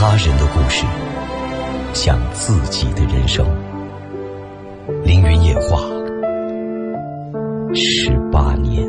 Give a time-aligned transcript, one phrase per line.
[0.00, 0.86] 他人的故事，
[1.92, 3.46] 讲自己的人生。
[5.04, 5.78] 凌云夜话，
[7.74, 8.82] 十八年。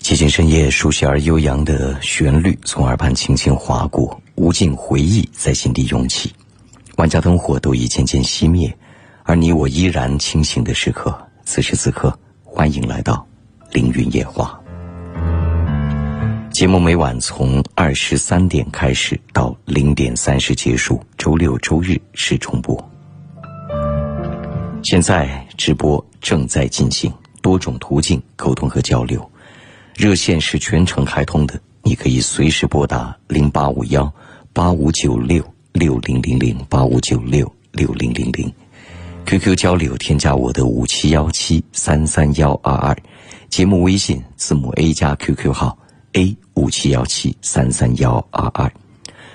[0.00, 6.32] 寂静深夜，熟悉而悠扬的旋律从耳畔轻轻划过，无尽回忆在心底涌起。
[6.96, 8.76] 万家灯火都已渐渐熄灭，
[9.32, 11.18] 而你我依然清醒的时刻。
[11.46, 12.14] 此时此刻，
[12.44, 13.26] 欢迎来到
[13.70, 14.60] 凌云夜话。
[16.50, 22.76] 节目每晚从二十三点开始到零点三十结束，周六周日是重播。
[24.82, 29.26] 现在直播正在进行，多种途径沟通和交流。
[29.96, 34.12] 热线是全程开通的，你可以随时拨打零八五幺
[34.52, 35.42] 八五九六
[35.72, 38.52] 六零零零八五九六六零零零
[39.26, 42.96] ，QQ 交流添加我的五七幺七三三幺二二，
[43.48, 45.76] 节目微信字母 A 加 QQ 号
[46.12, 48.70] A 五七幺七三三幺二二，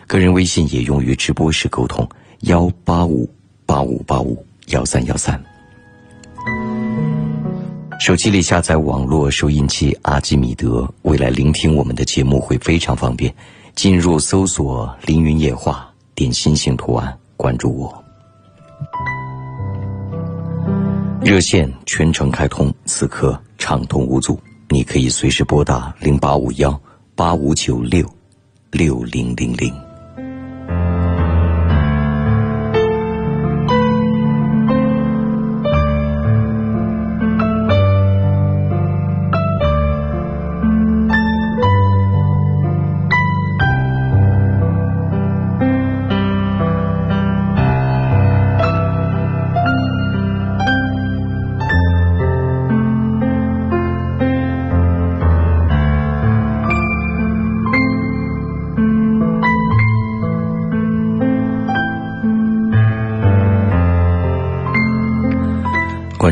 [0.06, 2.08] 个人微信也用于直播时沟通
[2.42, 3.30] 幺八五
[3.66, 5.42] 八五八五幺三幺三。
[8.00, 13.34] 手机里下载网络收音机阿基米德，未来聆听我们的节目会非常方便。
[13.76, 18.07] 进入搜索“凌云夜话”，点心形图案关注我。
[21.22, 26.80] 热线全程开通，此刻畅通无阻，你可以随时拨打零八五幺
[27.16, 28.08] 八五九六
[28.72, 29.87] 六零零零。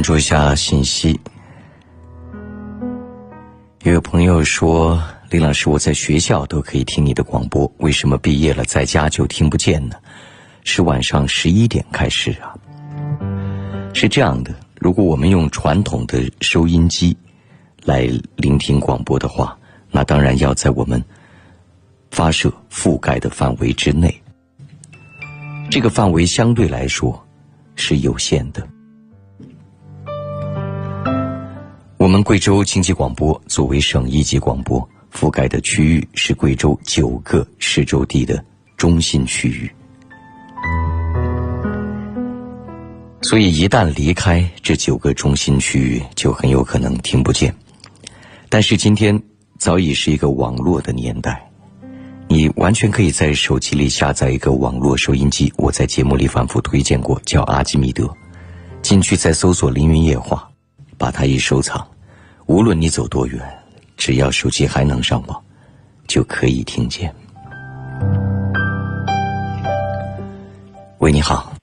[0.05, 1.19] 注一下信息。
[3.81, 5.01] 有位朋友说
[5.31, 9.95] ：“林老师，我在学校都可以听你的广播，为什么毕业了在家就听不见呢？
[10.63, 12.53] 是晚上十一点开始啊？
[13.95, 17.17] 是这样的，如果我们用传统的收音机
[17.83, 19.57] 来聆听广播的话，
[19.89, 21.03] 那当然要在我们
[22.11, 24.21] 发射覆盖的范围之内。
[25.71, 27.19] 这个范围相对来说
[27.75, 28.63] 是有限的。”
[32.23, 38.43] 贵州经济广播作为省一级广播，覆盖的区域是贵州九个市州地的
[38.77, 39.71] 中心区域，
[43.21, 47.53] 所以一旦离开这九个中心区域，就很有可能听不见。
[48.49, 49.19] 但是今天
[49.57, 51.49] 早已是一个网络的年代，
[52.27, 58.07] 你完全可以在手机里下载一个网络收音机，我在节目里反复推荐过，叫阿基米德，
[58.81, 60.47] 进去再搜索“凌云夜话”，
[60.97, 61.85] 把它一收藏。
[62.47, 63.41] 无论你走多远，
[63.97, 65.43] 只要手机还能上网，
[66.07, 67.11] 就可以听见。
[70.99, 71.53] 喂，你好。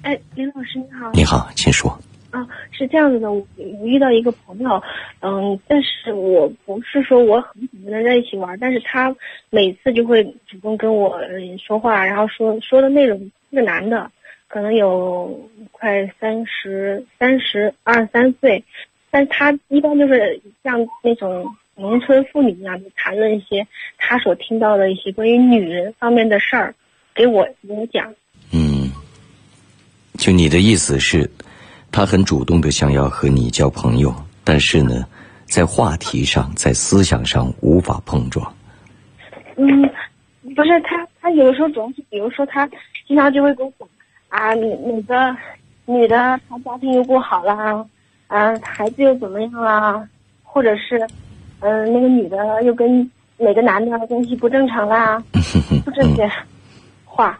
[0.00, 1.12] 哎，林老师你好。
[1.12, 1.90] 你好，请说。
[2.30, 4.82] 啊，是这样子的，我我遇到一个朋友，
[5.20, 9.14] 嗯，但是我不是说我很想跟他在一起玩，但是他
[9.50, 11.20] 每次就会主动跟我
[11.58, 14.10] 说话，然后说说的内容，那个男的
[14.46, 18.64] 可能有快三十三十二三岁。
[19.10, 21.46] 但是他一般就是像那种
[21.76, 26.74] 农村妇女一样，就谈论一些他所听到的一些关于女人方面的事儿，
[27.14, 28.14] 给我给我讲。
[28.52, 28.90] 嗯，
[30.18, 31.30] 就你的意思是，
[31.90, 34.14] 他很主动的想要和你交朋友，
[34.44, 35.06] 但是呢，
[35.46, 38.54] 在话题上，在思想上无法碰撞。
[39.56, 39.82] 嗯，
[40.54, 42.68] 不是他，他有的时候总是，比如说他
[43.06, 43.88] 经常就会跟我讲
[44.28, 45.36] 啊，哪个
[45.86, 47.84] 女的她家庭又不好啦。
[48.28, 50.08] 啊，孩子又怎么样啦？
[50.42, 50.98] 或者是，
[51.60, 55.22] 嗯，那个女的又跟哪个男的关系不正常啦？
[55.84, 56.30] 就这些
[57.04, 57.38] 话。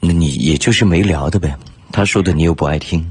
[0.00, 1.54] 那你也就是没聊的呗，
[1.92, 3.04] 他说的你又不爱听。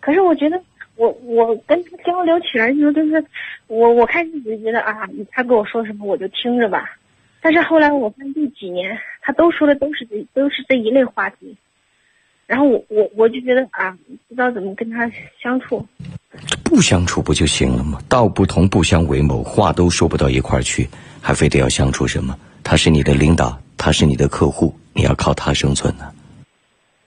[0.00, 0.60] 可是我觉得，
[0.96, 3.24] 我我跟他交流起来的时候，就是
[3.66, 6.96] 我我开始就觉得啊，他跟我说什么我就听着吧。
[7.40, 11.56] 但是后来我发现这几年，他都说的都是这都是这一类话题。
[12.46, 13.90] 然后我我我就觉得啊，
[14.28, 15.10] 不知道怎么跟他
[15.42, 15.84] 相处，
[16.62, 17.98] 不相处不就行了吗？
[18.08, 20.88] 道不同不相为谋，话都说不到一块儿去，
[21.20, 22.38] 还非得要相处什么？
[22.62, 26.04] 他是你的领导，他是你的客户，你要靠他生存呢。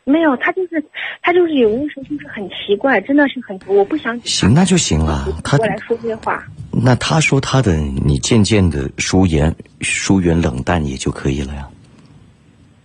[0.03, 0.83] 没有，他就是
[1.21, 5.27] 他就是有的时候就是很奇怪，真的是很我不想行，那就行了。
[5.43, 11.67] 他过来说这些话，那他说他的，你渐渐的疏远疏远冷淡也就可以了呀。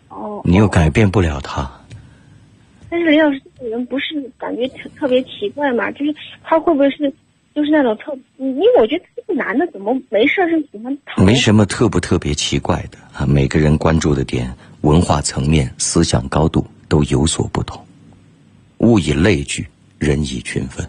[0.08, 1.70] 哦，你又改变不了他。
[2.92, 5.90] 但是林老师这个人不是感觉特特别奇怪嘛？
[5.92, 7.10] 就是他会不会是
[7.54, 8.14] 就是那种特？
[8.36, 17.82] 因为我觉得这个男的怎么没事是喜欢讨没什么特不特别奇怪的啊，每个人关注的点、文化层面、思想高度都有所不同。
[18.80, 19.66] 物以类聚，
[19.98, 20.86] 人以群分。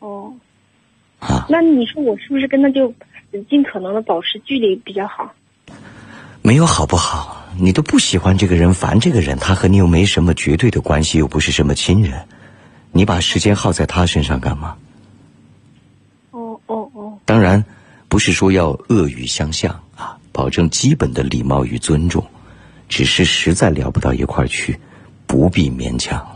[0.00, 0.30] 哦，
[1.18, 2.92] 啊，那你说我是不是跟他就
[3.48, 5.34] 尽可能的保持距离比较好？
[6.42, 7.41] 没有好不好？
[7.58, 12.26] 你都不喜欢这个人，烦这个人，他和你又没什么绝对的关系，又不是什么亲人，
[12.90, 14.76] 你把时间耗在他身上干嘛？
[16.30, 17.64] 哦哦哦，当然，
[18.08, 22.24] 不是说要恶语相向啊，保证基本的礼貌与尊重，
[22.88, 24.78] 只是实在聊不到一块儿去，
[25.26, 26.26] 不必勉强。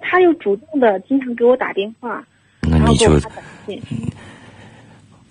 [0.00, 2.24] 他又主动的经常给我打电话，
[2.60, 3.20] 那你就。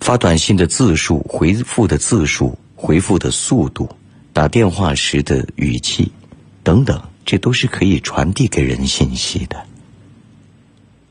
[0.00, 3.88] 发短信的字数、回复的字数、回复的速度、
[4.32, 6.10] 打电话时的语气
[6.64, 9.56] 等等，这都是可以传递给人信息的，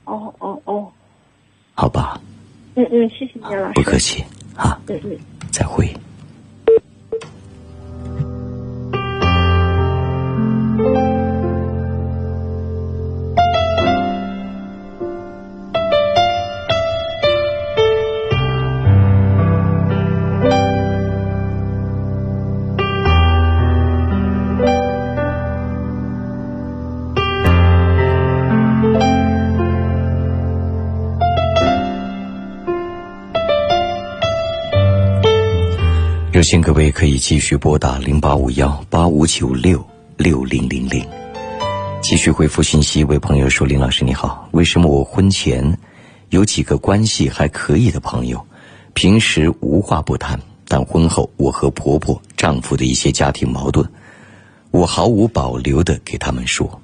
[0.03, 0.91] 哦哦哦，
[1.73, 2.19] 好吧？
[2.75, 3.71] 嗯嗯，谢谢您老师。
[3.73, 4.21] 不客气
[4.53, 5.18] 啊，嗯嗯。
[5.50, 5.89] 再会。
[36.41, 39.79] 不信各位可以继续拨打零八五幺八五九六
[40.17, 41.07] 六零零零，
[42.01, 43.01] 继续回复信息。
[43.01, 45.77] 一位朋友说：“林老师你好，为什么我婚前
[46.29, 48.43] 有几个关系还可以的朋友，
[48.95, 53.88] 平时无话不谈，但婚后我和婆婆、丈夫的一些家庭矛盾，
[54.71, 56.81] 我毫无保留的给他们说，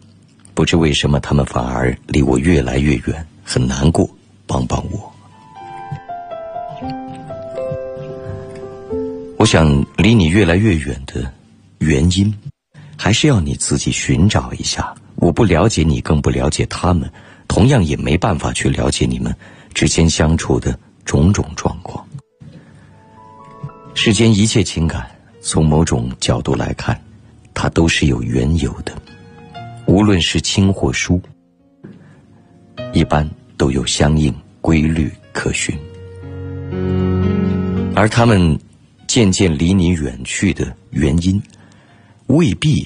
[0.54, 4.07] 不知为什么他们反而离我越来越远，很难过，
[4.45, 5.12] 帮帮我。”
[9.38, 11.31] 我想离你越来越远的
[11.78, 12.34] 原因，
[12.98, 14.95] 还是要你自己寻找一下。
[15.16, 17.07] 我不了解你，更不了解他们，
[17.48, 19.34] 同样也没办法去了解你们
[19.75, 22.04] 之间相处的种种状况。
[23.94, 25.07] 世间一切情感，
[25.40, 27.00] 从某种角度来看，
[27.54, 28.92] 它都是有缘由的，
[29.86, 31.22] 无论是亲或疏，
[32.92, 35.78] 一般都有相应规律可循，
[37.95, 38.60] 而他们。
[39.07, 41.42] 渐渐离你远去的原因，
[42.27, 42.86] 未必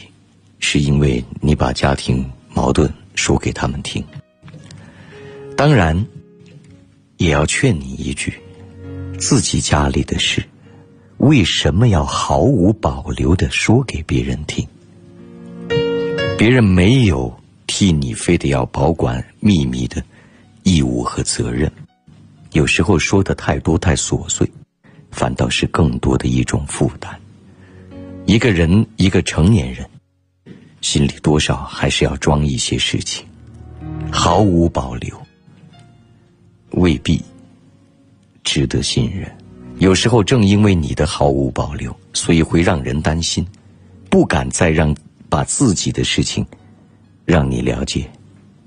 [0.59, 2.23] 是因为你把家庭
[2.53, 4.03] 矛盾说给他们听。
[5.57, 6.05] 当然，
[7.17, 8.39] 也要劝你一句：
[9.19, 10.43] 自己家里的事，
[11.17, 14.65] 为什么要毫无保留的说给别人听？
[16.37, 17.35] 别人没有
[17.67, 20.03] 替你非得要保管秘密的
[20.63, 21.71] 义务和责任。
[22.53, 24.49] 有时候说的太多太琐碎。
[25.11, 27.15] 反倒是更多的一种负担。
[28.25, 29.87] 一个人，一个成年人，
[30.79, 33.25] 心里多少还是要装一些事情，
[34.11, 35.15] 毫无保留，
[36.71, 37.21] 未必
[38.43, 39.29] 值得信任。
[39.79, 43.45] 有时候，正因为你的毫无保留，所以会让人担心，
[44.09, 44.95] 不敢再让
[45.27, 46.45] 把自己的事情
[47.25, 48.09] 让你了解，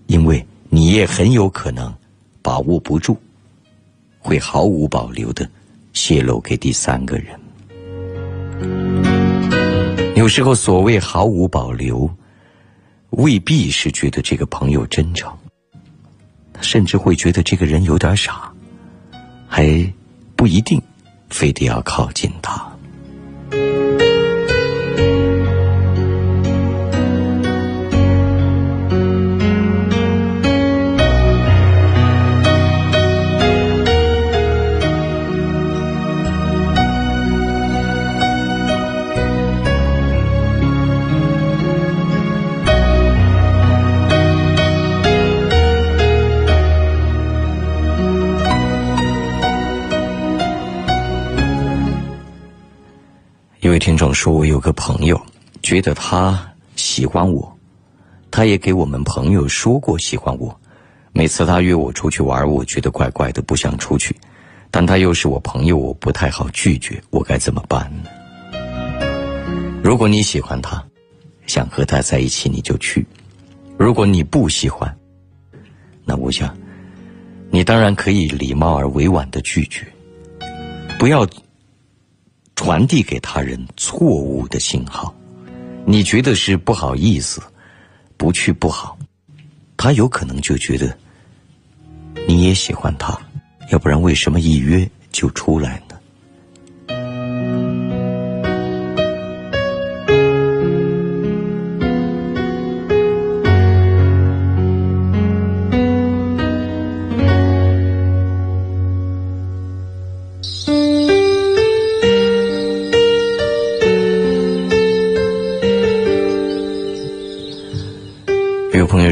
[0.08, 1.94] 因为你也很有可能
[2.42, 3.16] 把握不住，
[4.18, 5.48] 会毫无保留的。
[5.94, 7.40] 泄露给第三个人。
[10.14, 12.10] 有时候，所谓毫无保留，
[13.10, 15.32] 未必是觉得这个朋友真诚，
[16.60, 18.52] 甚至会觉得这个人有点傻，
[19.48, 19.92] 还
[20.36, 20.82] 不一定
[21.30, 22.73] 非得要靠近他。
[53.84, 55.20] 听众说：“我有个朋友，
[55.60, 56.42] 觉得他
[56.74, 57.54] 喜欢我，
[58.30, 60.58] 他也给我们朋友说过喜欢我。
[61.12, 64.16] 每次他约我出去玩，我觉得怪怪的，不想出去。
[64.70, 68.08] 但他又是我朋友，我不太好拒绝，我该怎么办呢？
[69.84, 70.82] 如果你喜欢他，
[71.44, 73.04] 想和他在一起，你就去；
[73.76, 74.96] 如果你不喜欢，
[76.06, 76.56] 那我想，
[77.50, 79.86] 你当然可以礼貌而委婉的拒绝，
[80.98, 81.28] 不要
[82.64, 85.14] 传递给他人错误的信号。
[85.84, 87.42] 你觉得是不好意思，
[88.16, 88.96] 不去不好，
[89.76, 90.96] 他有可能就觉得
[92.26, 93.20] 你也喜欢他，
[93.70, 95.94] 要不然为什么一约就出来呢？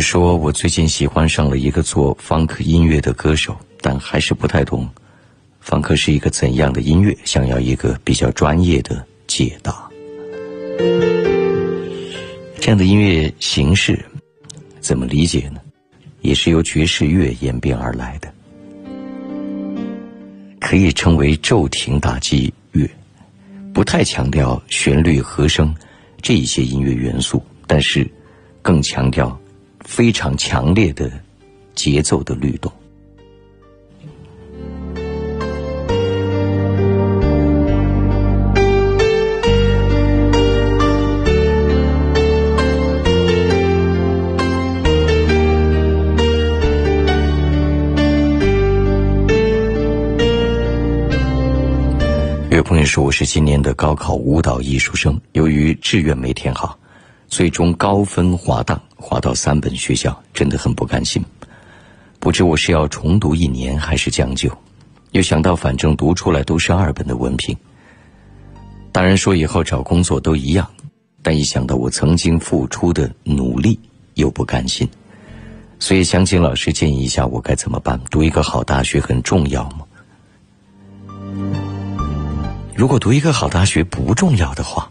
[0.03, 4.87] 说，我最近喜欢上了一个做方克音乐的歌手，但还是不太懂
[5.61, 9.89] 方克是一个怎样的音乐，想要一个比较专业的解答。
[12.61, 14.05] 这样的音乐形式
[14.81, 15.61] 怎么理解呢？
[16.21, 18.33] 也是由爵士乐演变而来的，
[20.61, 22.89] 可以称为骤停打击乐，
[23.73, 25.75] 不太强调旋律、和声
[26.21, 28.09] 这一些音乐元素，但是
[28.63, 29.37] 更强调。
[29.85, 31.11] 非常强烈的
[31.75, 32.73] 节奏的律动。
[52.51, 56.79] 有朋友说我是今年的高考舞蹈艺术生，由于志愿没填好。
[57.33, 61.25] 最终高分滑档，滑到三本学校，真的很不甘心。
[62.21, 64.55] 不知我是要重读一年，还是将就？
[65.13, 67.57] 又想到反正读出来都是二本的文凭。
[68.93, 70.71] 大人说以后找工作都一样，
[71.23, 73.81] 但一想到我曾经付出的努力，
[74.13, 74.87] 又不甘心。
[75.79, 77.99] 所以想请老师建议一下，我该怎么办？
[78.11, 79.87] 读一个好大学很重要吗？
[82.77, 84.91] 如果读一个好大学不重要的话。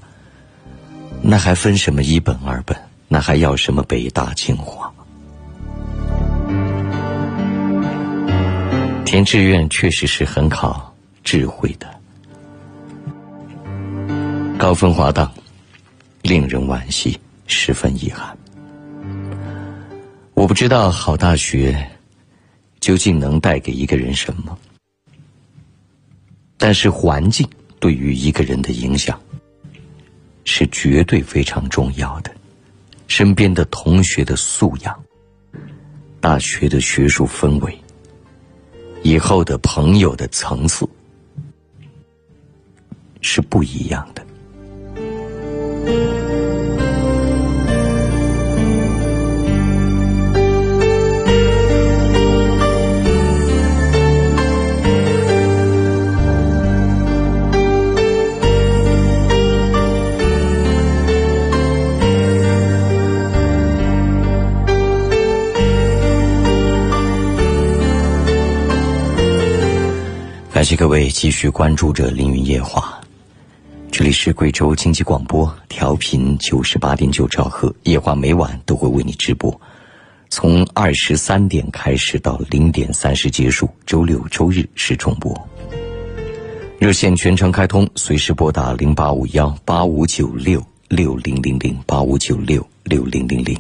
[1.23, 2.77] 那还分什么一本二本？
[3.07, 4.91] 那还要什么北大清华？
[9.05, 11.87] 填志愿确实是很考智慧的，
[14.57, 15.31] 高分滑档，
[16.21, 18.37] 令人惋惜，十分遗憾。
[20.33, 21.85] 我不知道好大学
[22.79, 24.57] 究竟能带给一个人什么，
[26.57, 27.47] 但是环境
[27.79, 29.19] 对于一个人的影响。
[30.43, 32.31] 是绝对非常重要的，
[33.07, 35.03] 身边的同学的素养，
[36.19, 37.77] 大学的学术氛围，
[39.03, 40.87] 以后的朋友的层次，
[43.21, 44.25] 是不一样的。
[70.61, 73.01] 感谢各位继续关注着凌云夜话，
[73.91, 79.59] 这里是贵州经济广播调频九十八点九兆赫，夜话每晚都会为你直播，
[80.29, 85.35] 从二十三点开始到零点三十结束，周六周日是重播。
[86.77, 93.59] 热线全程开通，随时拨打零八五幺八五九六六零零零八五九六六零零零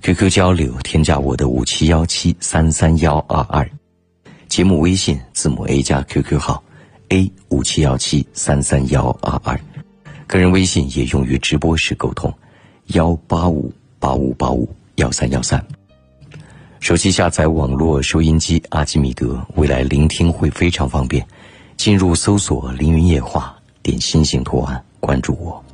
[0.00, 3.68] ，QQ 交流添加我的五七幺七三三幺二二。
[4.54, 6.62] 节目微信字母 A 加 QQ 号
[7.08, 9.60] A 五七幺七三三幺二二，
[10.28, 12.32] 个人微信也用于直播时沟通，
[12.86, 15.60] 幺八五八五八五幺三幺三。
[16.78, 21.26] 手机下载网络收音机阿基米德，未来聆听会非常方便。
[21.76, 25.64] 进入搜索“凌云夜话”，点星星图案关注我。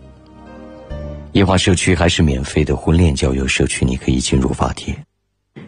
[1.33, 4.97] 夜话社区还是免费的婚恋交友社区，你可以进入发帖，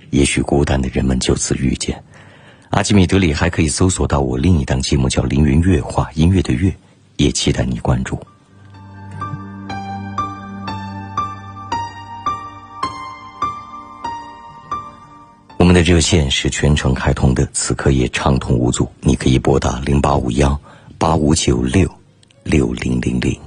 [0.09, 2.03] 也许孤单的人们就此遇见。
[2.73, 6.75] 阿基米德里还可以搜索到我另一档节目，叫《凌云乐话》，音乐的乐，
[7.19, 8.19] 也期待你关注。
[15.59, 20.59] 我们的热线是全程开通的，此刻也畅通无阻，你可以拨打零八五幺
[20.97, 21.87] 八五九六
[22.43, 23.39] 六零零零。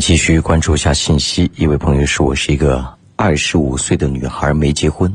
[0.00, 1.50] 继续关注一下信息。
[1.56, 2.82] 一位朋友说：“我是一个
[3.16, 5.14] 二十五岁的女孩，没结婚，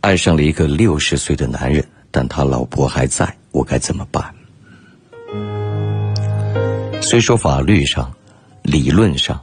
[0.00, 4.34] 爱上了一个六十岁的男人，但他老婆还在，我该怎么办？”
[7.02, 8.10] 虽说法律上、
[8.62, 9.38] 理论上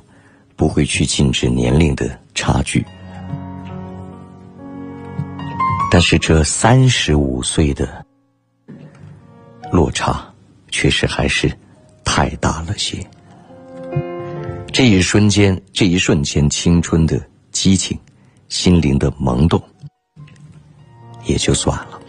[0.56, 2.84] 不会去禁止年龄的差距，
[5.92, 8.04] 但是这三十五岁的
[9.72, 10.26] 落差，
[10.72, 11.52] 确实还是
[12.04, 13.06] 太大了些。
[14.72, 17.20] 这一瞬间，这一瞬间，青春的
[17.52, 17.98] 激情，
[18.48, 19.62] 心灵的萌动，
[21.26, 22.00] 也就算了。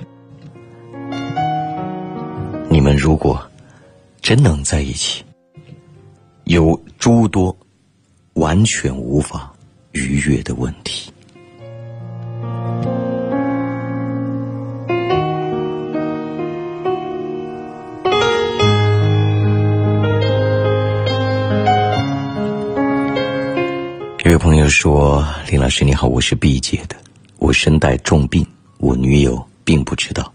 [2.71, 3.43] 你们如果
[4.21, 5.25] 真能在一起，
[6.45, 7.57] 有诸多
[8.35, 9.53] 完全无法
[9.93, 11.11] 逾越的问题。
[24.41, 26.97] 朋友说：“林老师你好，我是 B 姐的，
[27.37, 28.45] 我身带重病，
[28.79, 30.33] 我女友并不知道。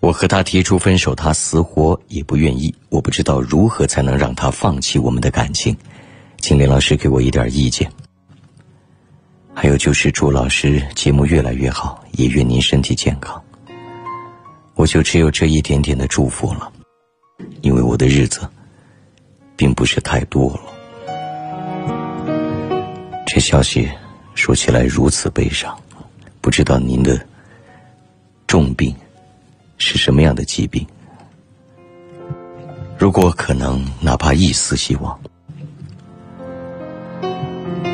[0.00, 2.72] 我和她提出分手，她死活也不愿意。
[2.90, 5.74] 我不知道如何才能让她放弃我们的感情，
[6.36, 7.90] 请林老师给我一点意见。
[9.54, 13.42] 还有就是祝老师节目越来越好，也愿您身体健康。
[14.74, 16.70] 我就只有这一点点的祝福了，
[17.62, 18.46] 因为我的日子
[19.56, 20.60] 并不是太多了。”
[23.38, 23.88] 这消息
[24.34, 25.72] 说起来如此悲伤，
[26.40, 27.24] 不知道您的
[28.48, 28.92] 重病
[29.76, 30.84] 是什么样的疾病？
[32.98, 35.16] 如果可能，哪怕一丝希望，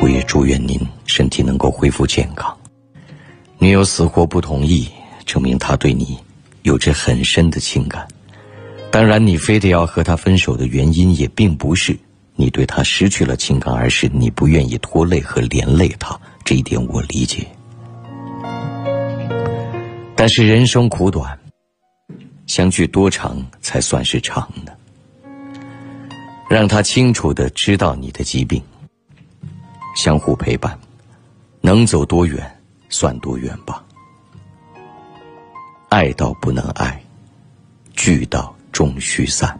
[0.01, 2.57] 我也祝愿您身体能够恢复健康。
[3.59, 4.89] 女友死活不同意，
[5.27, 6.17] 证明她对你
[6.63, 8.07] 有着很深的情感。
[8.89, 11.95] 当然，你非得要和她分手的原因，也并不是。
[12.35, 17.47] 你对他失去了情感，而是你不愿意拖累和连累他，这一点我理解。
[20.15, 21.37] 但是人生苦短，
[22.47, 24.71] 相聚多长才算是长呢？
[26.49, 28.61] 让他清楚的知道你的疾病，
[29.95, 30.77] 相互陪伴，
[31.61, 33.83] 能走多远算多远吧。
[35.89, 37.01] 爱到不能爱，
[37.93, 39.57] 聚到终须散。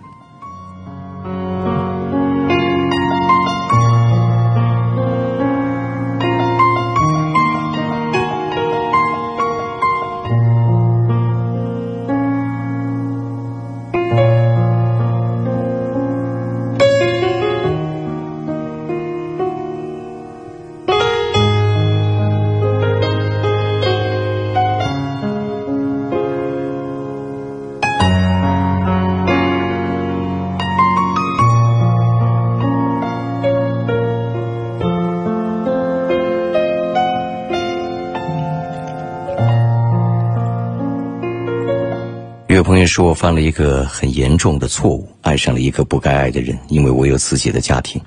[42.85, 48.01] 是我犯了一个很严重的错误，爱上了一个不该爱的人，因为我有自己的家庭。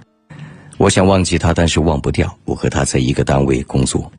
[0.77, 2.33] 我想忘记他，但是忘不掉。
[2.45, 4.13] 我和他在一个单位工作，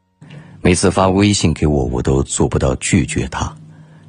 [0.61, 3.55] 每次发微信给我，我都做不到拒绝他。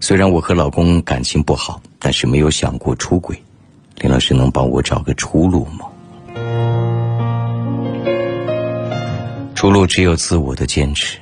[0.00, 3.40] 虽然我和老公感情不好，但是没有想过出轨。
[4.00, 5.86] 林老师能帮我找个出路吗？
[9.54, 11.18] 出路只有自我的坚持。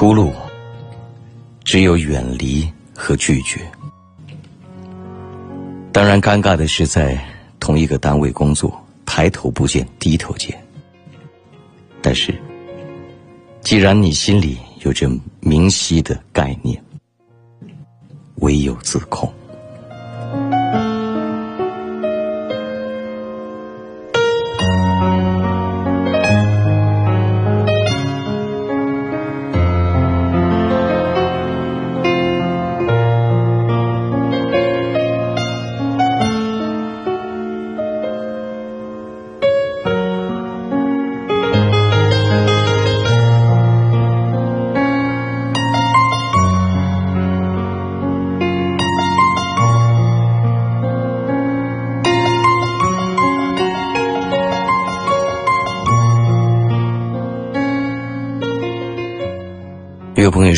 [0.00, 0.32] 出路
[1.62, 3.60] 只有远离和拒绝。
[5.92, 7.22] 当然，尴尬的是在
[7.58, 10.58] 同一个单位工作，抬头不见低头见。
[12.00, 12.34] 但是，
[13.60, 15.06] 既然你心里有着
[15.40, 16.82] 明晰的概念，
[18.36, 19.30] 唯有自控。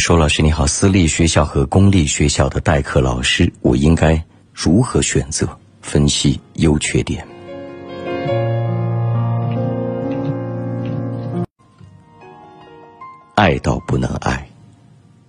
[0.03, 4.21] 说：“老师你好，私立学校和公立学校的代课老师，我应该
[4.53, 5.49] 如何选择？
[5.81, 7.25] 分析优缺点。
[13.37, 14.45] 爱到不能爱，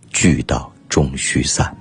[0.10, 1.73] 聚到终须散。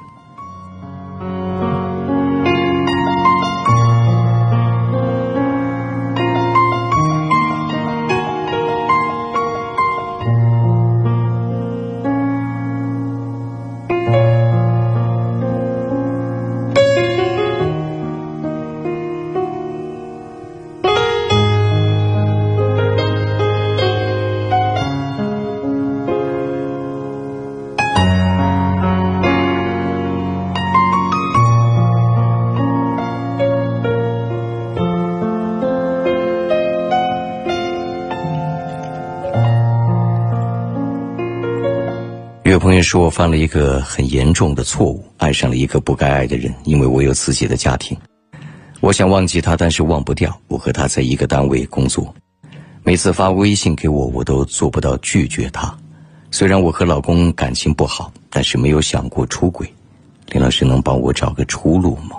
[42.82, 47.96] 是我犯了一个很严重的错误，爱上了一个不该爱的人，因为我有自己的家庭。
[48.80, 50.36] 我想忘记他，但是忘不掉。
[50.48, 52.12] 我和他在一个单位工作，
[52.82, 55.72] 每次发微信给我，我都做不到拒绝他。
[56.30, 59.72] 虽然我和老公感情不好，但是没有想过出轨。
[60.30, 62.16] 林老师能帮我找个出路吗？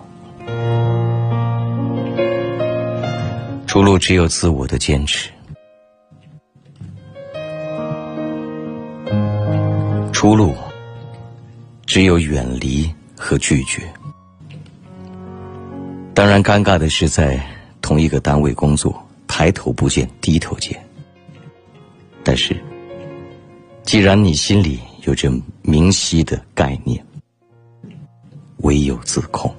[3.66, 5.30] 出路只有自我的坚持。
[10.24, 10.56] 出路
[11.86, 13.84] 只有远离和拒绝。
[16.14, 17.46] 当然，尴尬的是在
[17.82, 20.82] 同一个单位工作，抬头不见低头见。
[22.24, 22.56] 但是，
[23.84, 25.30] 既然你心里有着
[25.62, 27.06] 明晰的概念，
[28.60, 29.53] 唯有自控。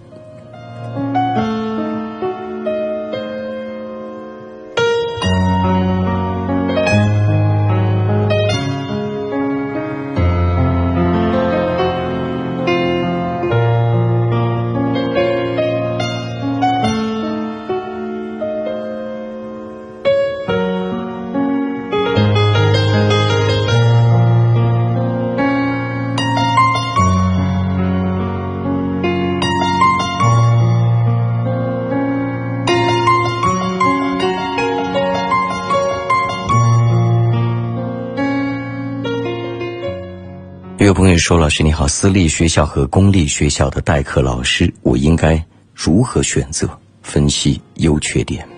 [41.18, 45.42] 说：“老师你好，私立学校和公立学校的代课老师，我应该
[45.74, 46.68] 如何选择？
[47.02, 48.48] 分析优缺点。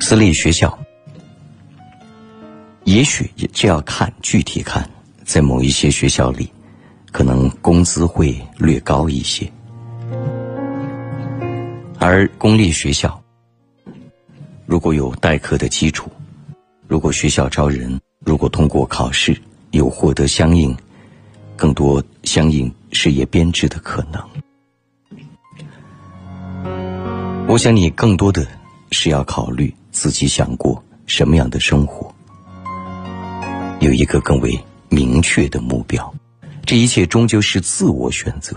[0.00, 0.78] 私立学校，
[2.84, 4.88] 也许这要看具体看，
[5.24, 6.50] 在某一些学校里，
[7.10, 9.46] 可能工资会略高一些，
[11.98, 13.22] 而公立学校，
[14.64, 16.10] 如果有代课的基础。”
[16.92, 19.34] 如果学校招人，如果通过考试
[19.70, 20.76] 有获得相应
[21.56, 24.22] 更多相应事业编制的可能，
[27.48, 28.46] 我想你更多的
[28.90, 32.14] 是要考虑自己想过什么样的生活，
[33.80, 36.14] 有一个更为明确的目标。
[36.66, 38.54] 这一切终究是自我选择，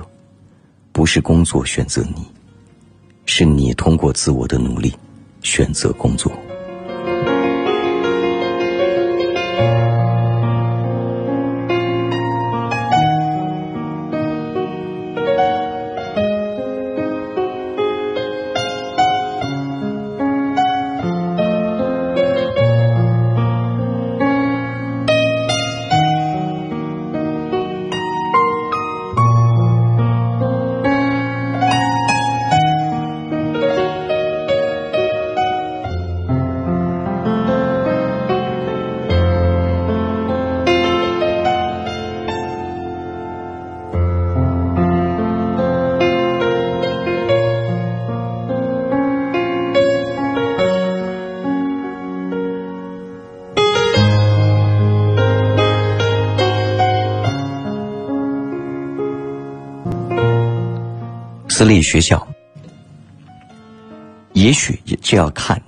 [0.91, 2.25] 不是工作选择你，
[3.25, 4.93] 是你通过自我的努力
[5.41, 6.29] 选择工作。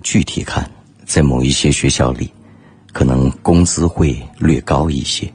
[0.09, 0.65] 具体看，
[1.05, 2.31] 在某一些学校里，
[2.93, 5.29] 可能工资会略高一些，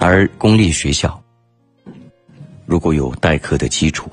[0.00, 1.22] 而公立学校，
[2.64, 4.10] 如果有代课的基础，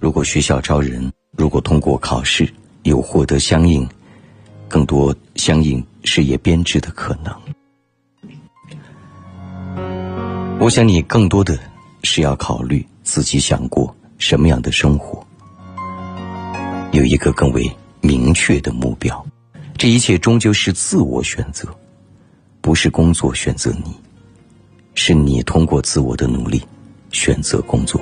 [0.00, 3.88] 如果学校招人，如果通过考试有获得相应
[4.66, 7.32] 更多相应事业编制的可能，
[10.58, 11.56] 我想你更多的
[12.02, 12.84] 是要考虑。
[13.04, 15.24] 自己想过什么样的生活，
[16.98, 19.24] 有一个更为明确的目标。
[19.76, 21.68] 这一切终究是自我选择，
[22.60, 23.94] 不是工作选择你，
[24.96, 26.60] 是你通过自我的努力
[27.12, 28.00] 选择工作。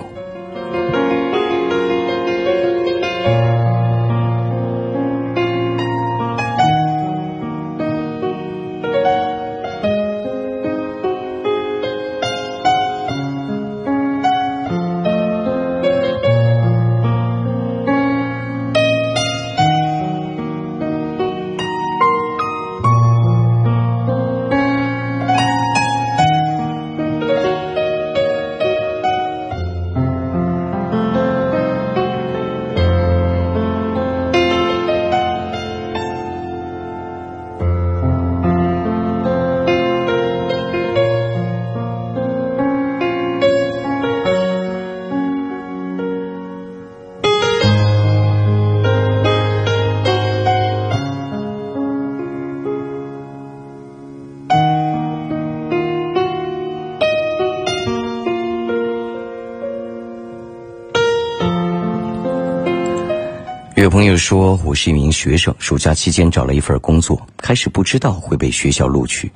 [64.07, 69.33] 友说，我是一名学生，暑假期间找了一份工作，开始不知道会被学校录取，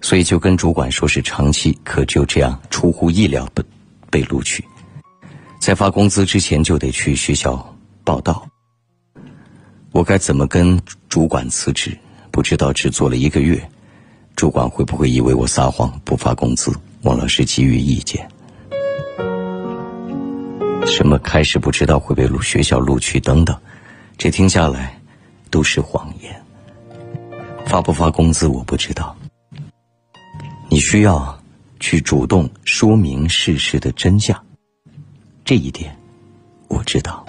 [0.00, 3.64] 所以就跟主管说是长期，可就这样出乎意料的
[4.10, 4.64] 被录取，
[5.58, 8.46] 在发工资之前就得去学校报到。
[9.90, 11.96] 我该怎么跟主管辞职？
[12.30, 13.68] 不知道只做了一个月，
[14.36, 16.72] 主管会不会以为我撒谎不发工资？
[17.02, 18.28] 王老师给予意见。
[20.86, 23.56] 什么开始不知道会被录学校录取等等，
[24.24, 24.98] 这听下来
[25.50, 26.42] 都是谎言。
[27.66, 29.14] 发不发工资我不知道，
[30.70, 31.38] 你需要
[31.78, 34.34] 去主动说明事实的真相，
[35.44, 35.94] 这一点
[36.68, 37.22] 我知道。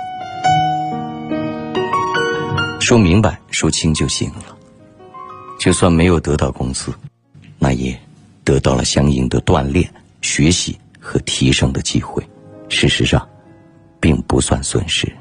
[2.79, 4.55] 说明白、说清就行了。
[5.59, 6.93] 就算没有得到工资，
[7.59, 7.93] 那也
[8.45, 9.85] 得到了相应的锻炼、
[10.21, 12.25] 学习和提升的机会。
[12.69, 13.27] 事实上，
[13.99, 15.13] 并不算损失。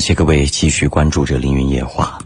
[0.00, 2.18] 感谢各位继续关注着《凌云夜话》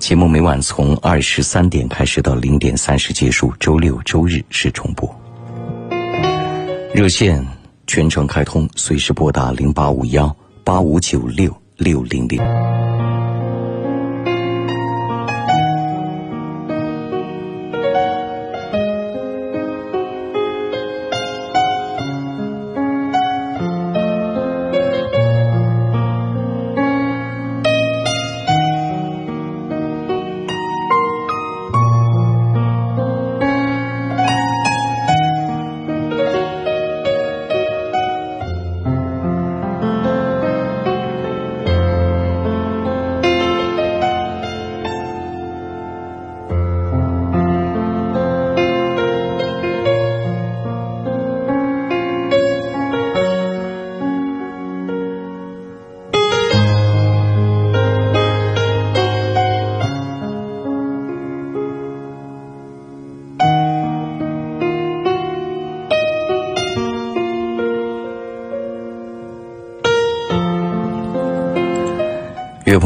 [0.00, 5.12] 节目，每晚从二十三点开始到零点三十结束，周六周日是重播。
[6.94, 7.44] 热线
[7.88, 12.40] 全程开通，随时拨打零八五幺八五九六六零零。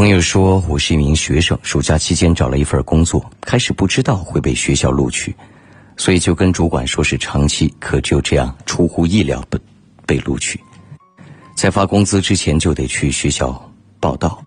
[0.00, 5.36] 朋友说，我是一名学生，暑假期间找了一份工作，开始不知道会被学校录取，
[5.98, 9.60] 所以就跟主管说是长期，可就这样出乎意料的
[10.06, 10.58] 被录取，
[11.54, 14.42] 在发工资之前就得去学校报到。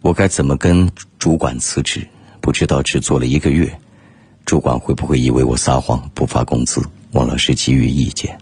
[0.00, 2.06] 我该怎么跟主管辞职？
[2.40, 3.76] 不知道只做了一个月，
[4.44, 6.80] 主管会不会以为我撒谎不发工资？
[7.14, 8.38] 王老师给予意见。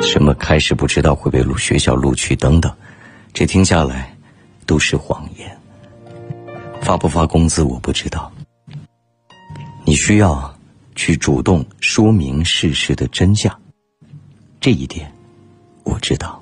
[0.00, 2.74] 什么开始不知道会被录学校录取等等。
[3.40, 4.14] 这听下来
[4.66, 5.58] 都是谎言。
[6.82, 8.30] 发不发工资我不知道，
[9.82, 10.54] 你需要
[10.94, 13.50] 去主动说明事实的真相，
[14.60, 15.10] 这一点
[15.84, 16.38] 我知道。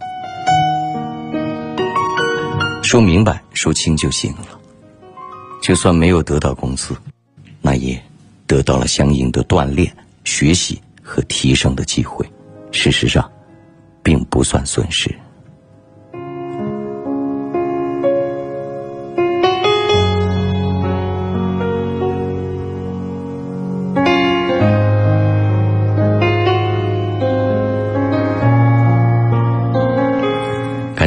[2.82, 4.58] 说明白、说清就行了。
[5.62, 6.96] 就算没有得到工资，
[7.62, 7.96] 那也
[8.44, 12.28] 得到了相应的锻炼、学习和提升的机会。
[12.72, 13.30] 事实上，
[14.02, 15.16] 并不算损失。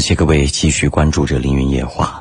[0.01, 2.19] 感谢各位继续关注着《凌云夜话》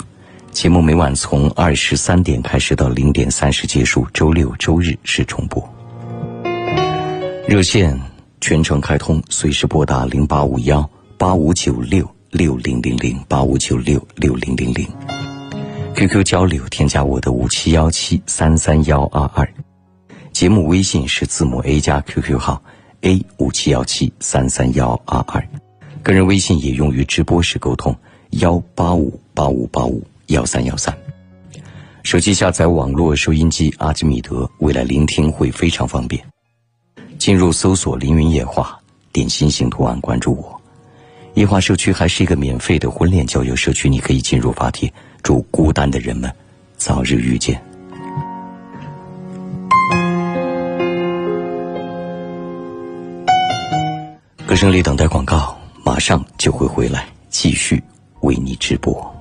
[0.53, 5.67] 节目，每晚从二十三点开始到零点三十结束，周六周日是重播。
[7.49, 7.99] 热线
[8.39, 14.87] 全程开通，随时拨打零八五幺八五九六六零零零八五九六六零零零。
[15.95, 19.51] QQ 交流，添加我的五七幺七三三幺二二。
[20.35, 22.63] 节目微信是字母 A 加 QQ 号
[23.01, 25.43] A 五七幺七三三幺二二。
[26.03, 27.95] 个人微信也用于直播时沟通，
[28.31, 30.97] 幺八五八五八五幺三幺三。
[32.03, 36.23] 手机下载网络收音机阿基米德，未来聆听会非常方便。
[37.19, 38.81] 进入搜索“凌云夜话”，
[39.13, 40.59] 点心形图案关注我。
[41.35, 44.91] 夜话社区还是一个免费的婚恋交友社区，你可以进入发帖。
[45.23, 46.33] 祝孤单的人们
[46.79, 47.63] 早日遇见。
[54.47, 55.60] 歌声里等待广告。
[55.91, 57.83] 马上就会回来，继续
[58.21, 59.13] 为你直播。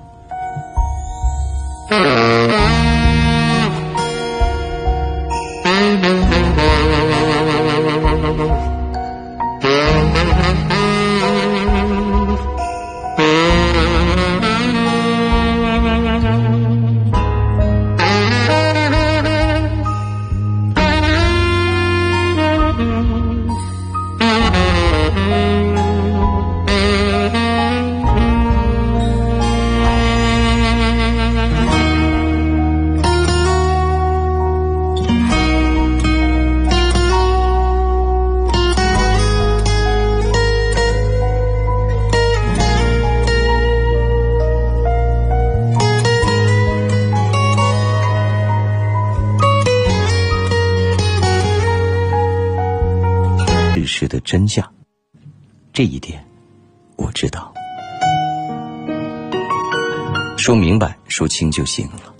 [60.49, 62.11] 说明白、说清就行了。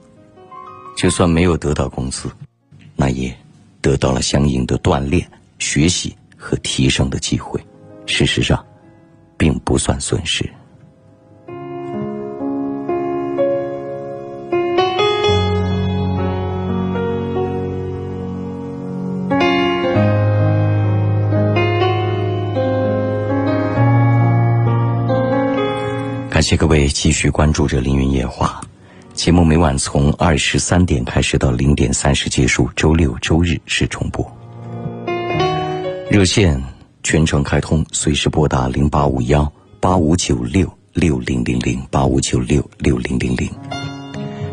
[0.96, 2.30] 就算没有得到工资，
[2.96, 3.36] 那也
[3.82, 7.60] 得到了相应的锻炼、学习和提升的机会。
[8.06, 8.64] 事实上，
[9.36, 10.48] 并不算损失。
[26.50, 28.60] 谢各位继续关注着《凌云夜话》
[29.14, 34.26] 节目，每晚从二十三点开始到零点三十结束，周六周日是重播。
[36.10, 36.60] 热线
[37.04, 43.48] 全程开通，随时拨打零八五幺八五九六六零零零八五九六六零零零。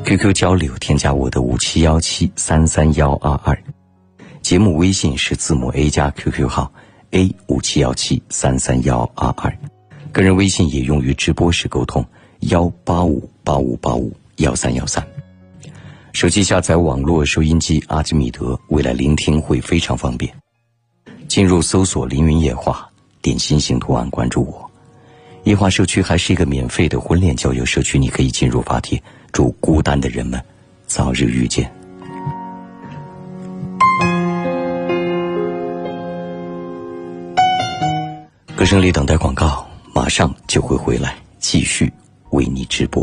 [0.05, 3.59] QQ 交流，添加我的五七幺七三三幺二二。
[4.43, 6.71] 节目微信是字母 A 加 QQ 号
[7.13, 9.51] A 五七幺七三三幺二二。
[10.17, 12.03] 个人微信也用于直播时沟通，
[12.49, 15.07] 幺八五八五八五幺三幺三。
[16.15, 20.33] 手机下载网络收音机阿基米德，未来聆听会非常方便。
[21.29, 22.89] 进入搜索“凌云夜话”，
[23.21, 24.71] 点心形图案关注我。
[25.45, 28.99] 夜话社区还是一个免费的婚恋交友社区，你可以进入发帖，
[29.33, 30.43] 祝孤单的人们
[30.87, 31.71] 早日遇见。
[38.57, 39.66] 歌声里等待广告。
[39.97, 41.91] 马上就会回来，继续
[42.29, 43.03] 为你直播。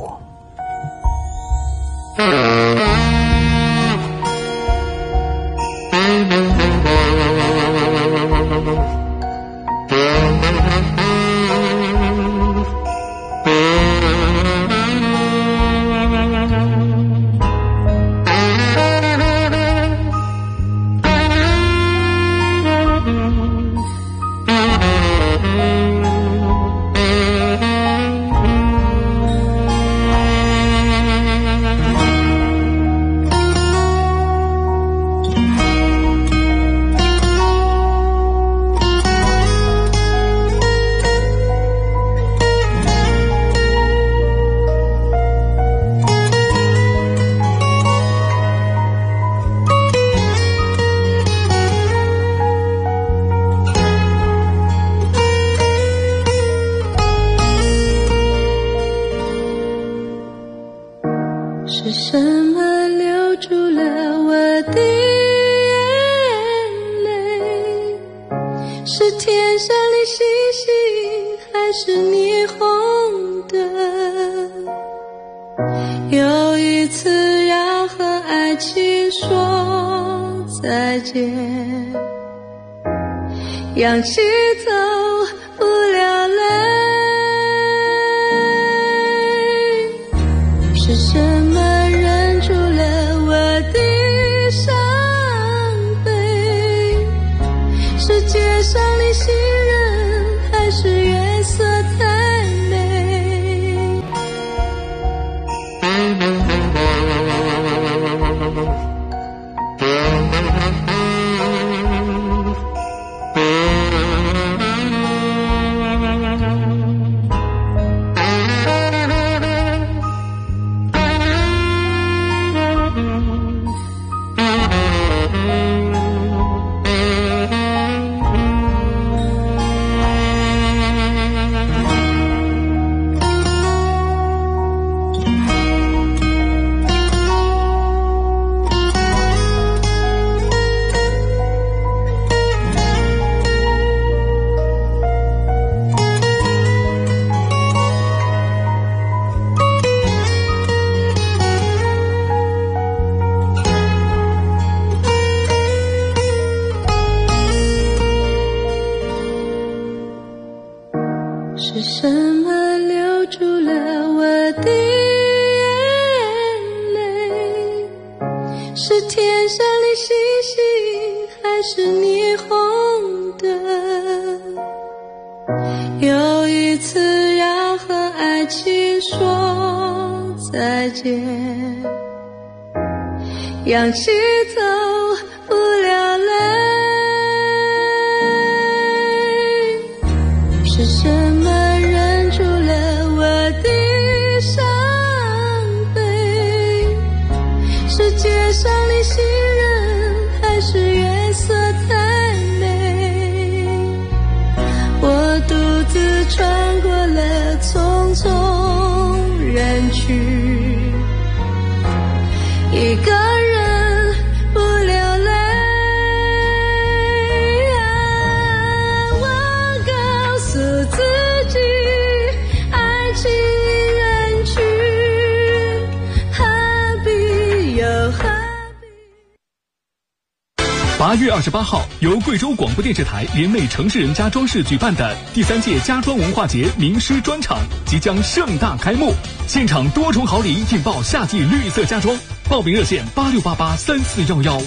[231.43, 239.13] 十八号，由贵州广播电视台联袂城市人家装饰举办的第三届家装文化节名师专场即将盛大开幕，
[239.45, 242.17] 现场多重好礼引爆夏季绿色家装，
[242.49, 244.61] 报名热线八六八八三四幺幺。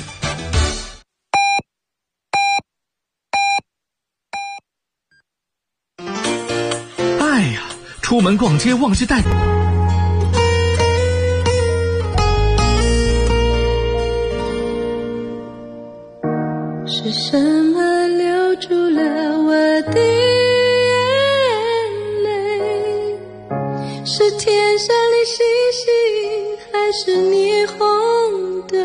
[7.20, 7.62] 哎呀，
[8.02, 9.22] 出门逛街忘记带。
[17.08, 19.52] 是什么留住了我
[19.92, 20.04] 的眼
[22.24, 22.28] 泪？
[24.04, 25.86] 是天上的星星，
[26.72, 27.78] 还是霓虹
[28.66, 28.76] 灯？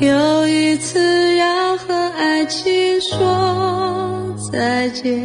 [0.00, 5.22] 有一次要和爱情说再见，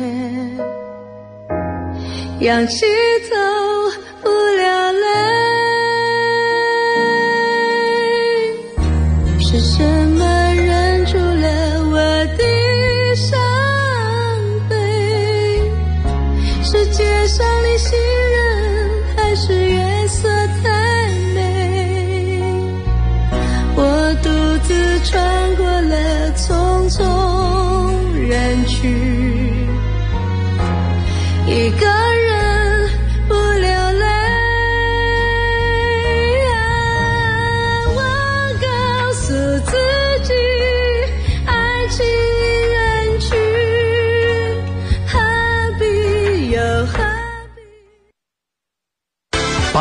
[2.42, 2.86] 仰起
[3.30, 3.38] 头
[4.22, 5.08] 不流泪。
[9.40, 9.84] 是什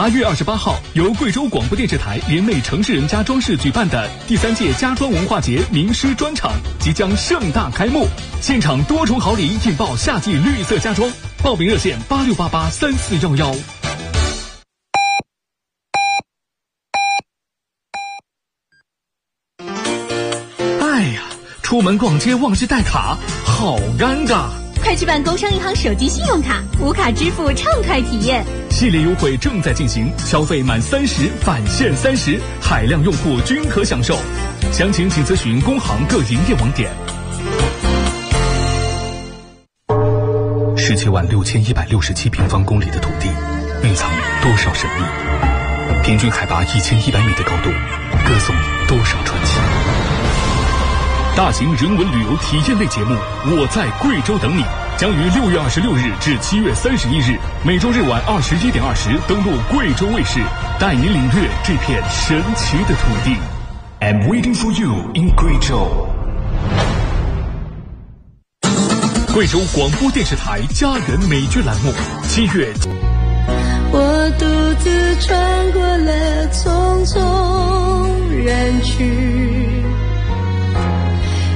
[0.00, 8.06] 八月二十八号，由贵州广播电视台联袂城市人家装饰举办的第三届家装文化节名师专场即将盛大开幕，
[8.40, 11.06] 现场多重好礼引爆夏季绿色家装，
[11.42, 13.54] 报名热线八六八八三四幺幺。
[20.80, 21.24] 哎呀，
[21.60, 24.48] 出门逛街忘记带卡，好尴尬。
[24.80, 28.44] 快去办工商银行手机信用卡，无卡支付畅快体验。
[28.70, 34.18] 系列优惠正在进行，消费满三十返现三十，海量用户均可享受。
[34.72, 36.90] 详情请咨询工行各营业网点。
[40.76, 43.28] 十七万六千一百六十七平方公里的土地，
[43.84, 44.10] 蕴藏
[44.42, 46.02] 多少神秘？
[46.02, 47.70] 平均海拔一千一百米的高度，
[48.26, 48.54] 歌颂
[48.88, 49.79] 多少传奇？
[51.36, 53.14] 大型人文旅游体验类节目
[53.56, 54.62] 《我在贵州等你》
[54.98, 60.40] 将于六月二十六日至七月三十一日，每周日晚二十一点二十登陆贵州卫视，
[60.78, 63.36] 带你领略这片神奇的土地。
[64.00, 66.08] I'm waiting for you in 贵州。
[69.32, 71.92] 贵州广播电视台家园美剧栏目，
[72.24, 72.72] 七月
[73.92, 74.44] 我独
[74.80, 77.14] 自穿过了匆匆
[78.44, 79.79] 人群，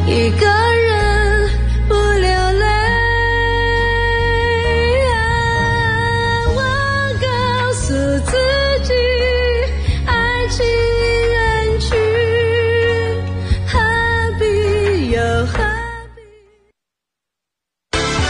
[0.06, 0.73] 一个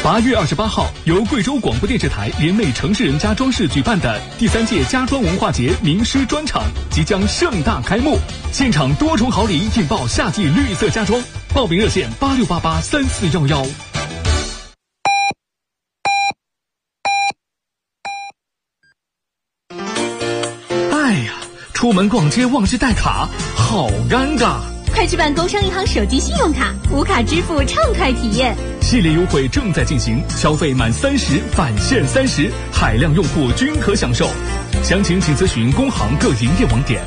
[0.05, 8.19] 八月二十八号，由贵州广播电视台联袂城市人家装饰举办的第三届家装文化节名师专场即将盛大开幕，
[8.53, 11.19] 现场多重好礼引爆夏季绿色家装，
[11.55, 13.67] 报名热线八六八八三四幺幺。
[20.93, 21.33] 哎呀，
[21.73, 23.27] 出门逛街忘记带卡，
[23.57, 24.59] 好尴尬。
[24.93, 28.55] 快去办工商银行手机信用卡，无卡支付畅快体验。
[28.85, 34.29] 系列优惠正在进行，消费满三十返现三十，海量用户均可享受。
[34.83, 37.03] 详情请咨询工行各营业网点。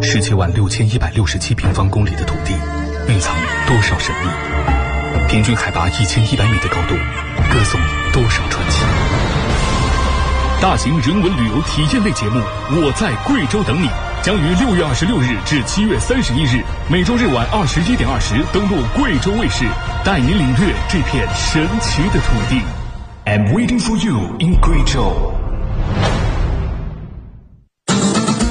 [0.00, 2.54] 十七万六千一百六十七平方公里的土地，
[3.08, 3.34] 蕴藏
[3.66, 5.28] 多少神秘？
[5.28, 6.94] 平均海拔一千一百米的高度，
[7.52, 7.80] 歌颂
[8.12, 8.84] 多少传奇？
[10.62, 12.38] 大型人文旅游体验类节目
[12.70, 13.88] 《我在贵州等你》
[14.28, 19.64] 将于六月二十六日至七月三十一日，每周日晚二十一点二十登陆贵州卫视，
[20.04, 22.60] 带您领略这片神奇的土地。
[23.24, 25.32] I'm waiting for you in 贵州。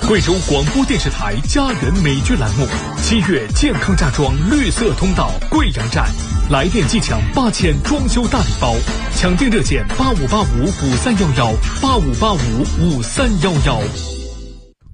[0.08, 2.68] 贵州广播电视台家园美剧栏目，
[3.00, 6.08] 七月健康家装绿色通道贵阳站，
[6.50, 8.74] 来电即抢八千装修大礼包，
[9.16, 14.17] 抢订热线八五八五五三幺幺八五八五五三幺幺。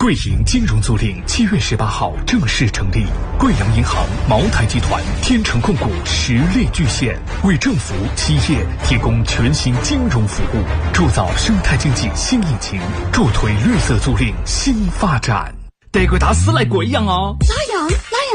[0.03, 3.05] 贵银金融租赁七月十八号正式成立，
[3.39, 12.81] 贵阳银行、茅台集团、天成控股实力巨献，为政府、企业提供全新金融服务，铸造生态经济新引擎，
[13.13, 15.55] 助推绿色租赁新发展。
[15.89, 17.37] 德国大师来贵阳哦！
[17.39, 17.87] 哪样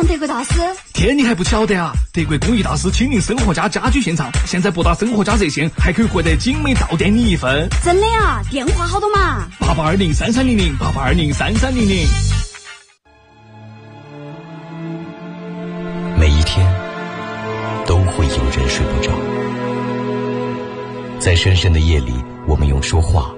[0.07, 0.53] 德国大师？
[0.93, 1.93] 天，你还不晓得啊？
[2.13, 7.69] 德国工艺大师亲临生活家家居现场，现在拨打生活家热线还可以获得精美到店礼一份。
[7.85, 8.41] 真的呀？
[8.51, 9.47] 电话好多嘛？
[9.61, 12.07] 八八二零三三零零，八八二零三三零零。
[16.19, 16.67] 每一天
[17.87, 19.13] 都会有人睡不着，
[21.21, 22.13] 在深深的夜里，
[22.47, 23.31] 我们用说话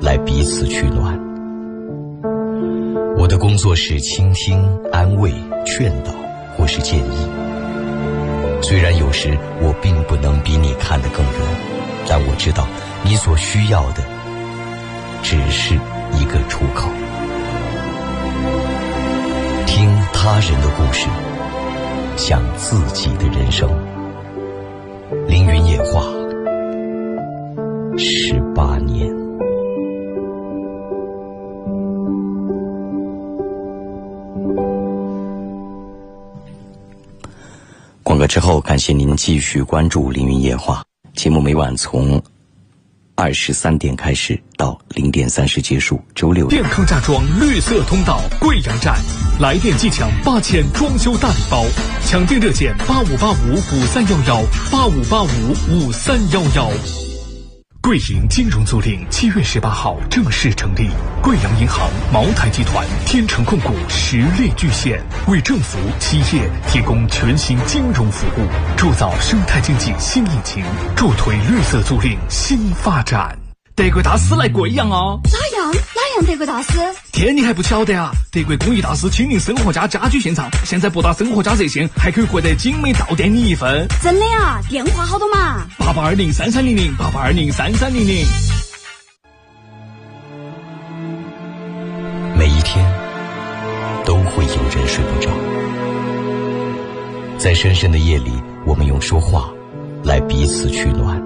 [0.00, 1.23] 来彼此取暖。
[3.24, 4.62] 我的工作是倾听、
[4.92, 5.32] 安慰、
[5.64, 6.12] 劝导，
[6.54, 7.26] 或是建议。
[8.60, 9.30] 虽然有时
[9.62, 11.32] 我并不能比你看得更远，
[12.06, 12.68] 但我知道
[13.02, 14.04] 你所需要的
[15.22, 15.74] 只是
[16.12, 16.86] 一个出口。
[19.64, 21.08] 听他人的故事，
[22.18, 23.70] 想自己的人生。
[25.26, 26.02] 凌云夜话，
[27.96, 29.23] 十八年。
[38.26, 40.82] 之后，感谢您继续关注《凌云夜话》
[41.20, 42.22] 节目，每晚从
[43.14, 46.00] 二十三点开始到零点三十结束。
[46.14, 48.98] 周六健康家装绿色通道贵阳站，
[49.40, 51.64] 来电即抢八千装修大礼包，
[52.04, 55.28] 抢订热线八五八五五三幺幺八五八五
[55.70, 57.03] 五三幺幺。
[57.84, 60.88] 贵银金融租赁七月十八号正式成立，
[61.22, 70.64] 贵阳银行、茅台集团、天成控股实力巨献，为政府、企业提供全新金融服务，铸造生态经济新引擎，
[70.96, 73.38] 助推绿色租赁新发展。
[73.76, 75.20] 德国大师来贵阳哦！
[75.24, 75.70] 咋样
[76.14, 76.78] 样德国大师？
[77.12, 78.12] 天，你还不晓得啊？
[78.30, 83.86] 德国工艺大师亲临生活家家居现场，现在拨打生活家热线还可以获得精美到店礼一份。
[84.02, 84.60] 真的呀？
[84.68, 85.66] 电话好多嘛？
[85.78, 88.24] 八八二零三三零零，八八二零三三零零。
[92.36, 92.84] 每一天
[94.04, 95.30] 都会有人睡不着，
[97.38, 98.30] 在深深的夜里，
[98.66, 99.48] 我们用说话
[100.04, 101.23] 来彼此取暖。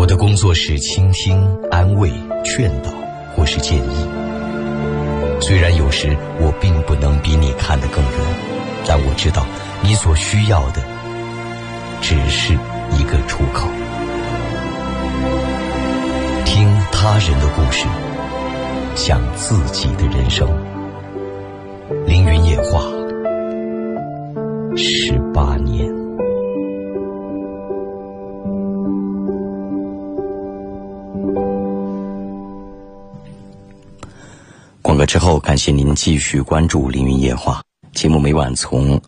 [0.00, 2.10] 我的工作是倾听、安慰、
[2.42, 2.90] 劝导，
[3.36, 4.06] 或是建议。
[5.42, 8.12] 虽然有时我并不能比你看得更远，
[8.86, 9.44] 但我知道
[9.82, 10.82] 你所需要的
[12.00, 12.54] 只是
[12.98, 13.68] 一个出口。
[16.46, 17.84] 听他人的故事，
[18.96, 20.48] 想自己的人生。
[22.06, 22.84] 凌云夜话，
[24.78, 25.99] 十八年。
[35.10, 37.60] 之后，感谢您继续关注《凌云夜话》
[38.00, 39.02] 节目，每晚从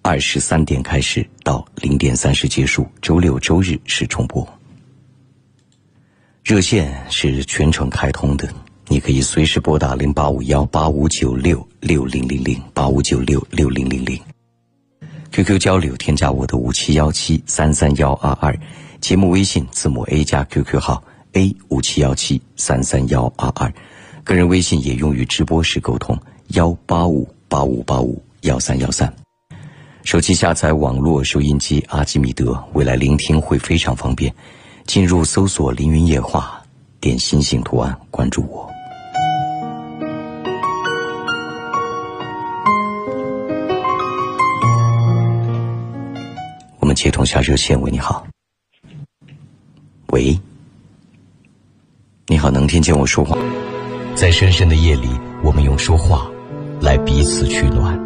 [0.00, 2.86] 二十三点开始到零点三十结束。
[3.02, 4.48] 周六、周日是重播。
[6.44, 8.48] 热线是全程开通的，
[8.86, 14.16] 你可以随时拨打零八五幺八五九六六零零零八五九六六零零零。
[15.32, 18.56] QQ 交流，添加我的五七幺七三三幺二二，
[19.00, 21.02] 节目微信字母 A 加 QQ 号
[21.32, 23.74] A 五七幺七三三幺二二。
[24.28, 26.14] 个人微信也用于直播时沟通，
[26.48, 29.10] 幺八五八五八五幺三幺三。
[30.04, 34.30] 手机下载网络收音机阿基米德，未来聆听会非常方便。
[34.84, 36.62] 进入搜索“凌云夜话”，
[37.00, 38.70] 点星星图案关注我。
[46.80, 48.26] 我们接通下热线，喂，你好。
[50.08, 50.38] 喂，
[52.26, 53.34] 你好，能听见我说话？
[54.18, 55.08] 在深深的夜里，
[55.44, 56.26] 我们用说话
[56.80, 57.96] 来彼此取暖。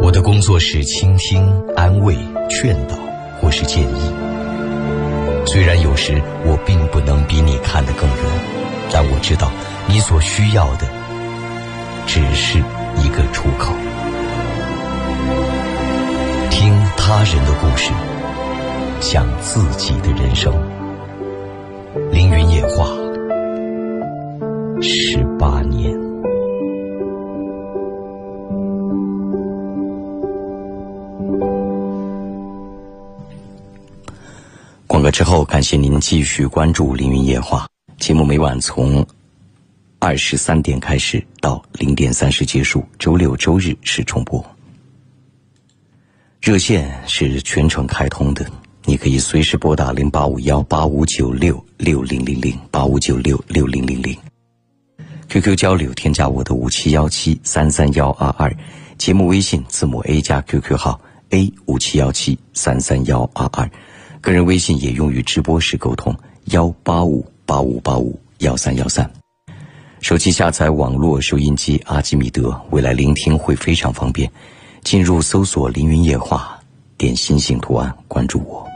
[0.00, 2.16] 我的工作是倾听、安慰、
[2.48, 2.94] 劝导，
[3.40, 4.12] 或是建议。
[5.44, 8.16] 虽然有时我并不能比你看得更远，
[8.92, 9.50] 但我知道
[9.88, 10.86] 你所需要的
[12.06, 12.60] 只是
[13.02, 13.74] 一个出口。
[16.48, 17.90] 听他人的故事，
[19.00, 20.54] 想自己的人生。
[22.12, 23.01] 凌云夜话。
[24.82, 25.96] 十八年。
[34.88, 37.64] 广告之后，感谢您继续关注《凌云夜话》
[38.04, 39.06] 节目，每晚从
[40.00, 44.44] 二十三点开始到零点三十结束，周六周日是重播。
[46.40, 48.44] 热线是全程开通的，
[48.84, 54.18] 你可以随时拨打零八五幺八五九六六零零零八五九六六零零零。
[55.32, 58.54] QQ 交流，添加我的五七幺七三三幺二二，
[58.98, 63.70] 节目微信字母 A 加 QQ 号 A 五七幺七三三幺二二，
[64.20, 66.14] 个人微信也用于直播时沟通
[66.44, 69.10] 幺八五八五八五幺三幺三。
[70.02, 74.30] 手机下载网络收音机阿基米德，未来聆听会非常方便。
[74.82, 76.60] 进入搜索“凌云夜话”，
[76.98, 78.71] 点星星图案关注我。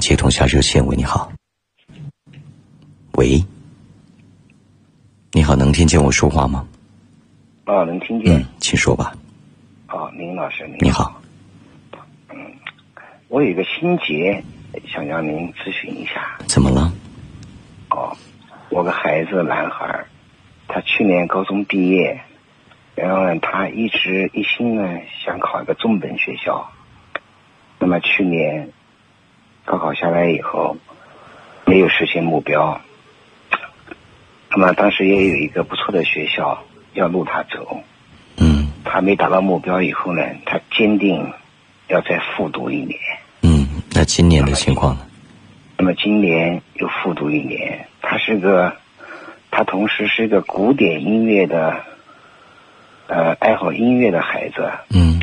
[0.00, 1.30] 们接通下热线，喂，你好。
[3.18, 3.44] 喂，
[5.32, 6.66] 你好，能听见我说话吗？
[7.66, 8.40] 啊，能听见。
[8.40, 9.12] 嗯，请说吧。
[9.88, 11.20] 啊，林老师，你好。
[12.30, 12.38] 嗯，
[13.28, 14.42] 我有一个心结，
[14.88, 16.38] 想让您咨询一下。
[16.46, 16.90] 怎么了？
[17.90, 18.16] 哦，
[18.70, 20.06] 我个孩子男孩，
[20.66, 22.18] 他去年高中毕业，
[22.94, 26.70] 然后呢，他一直一心呢想考一个重本学校。
[27.78, 28.70] 那么去年
[29.70, 30.76] 高考下来以后，
[31.64, 32.80] 没有实现目标。
[34.50, 36.64] 那么当时也有一个不错的学校
[36.94, 37.78] 要录他走。
[38.36, 38.72] 嗯。
[38.84, 41.32] 他没达到目标以后呢，他坚定
[41.86, 42.98] 要再复读一年。
[43.42, 45.06] 嗯，那今年的情况呢？
[45.78, 48.74] 那么今年又复读一年，他是个，
[49.52, 51.84] 他同时是个古典音乐的，
[53.06, 54.68] 呃，爱好音乐的孩子。
[54.92, 55.22] 嗯。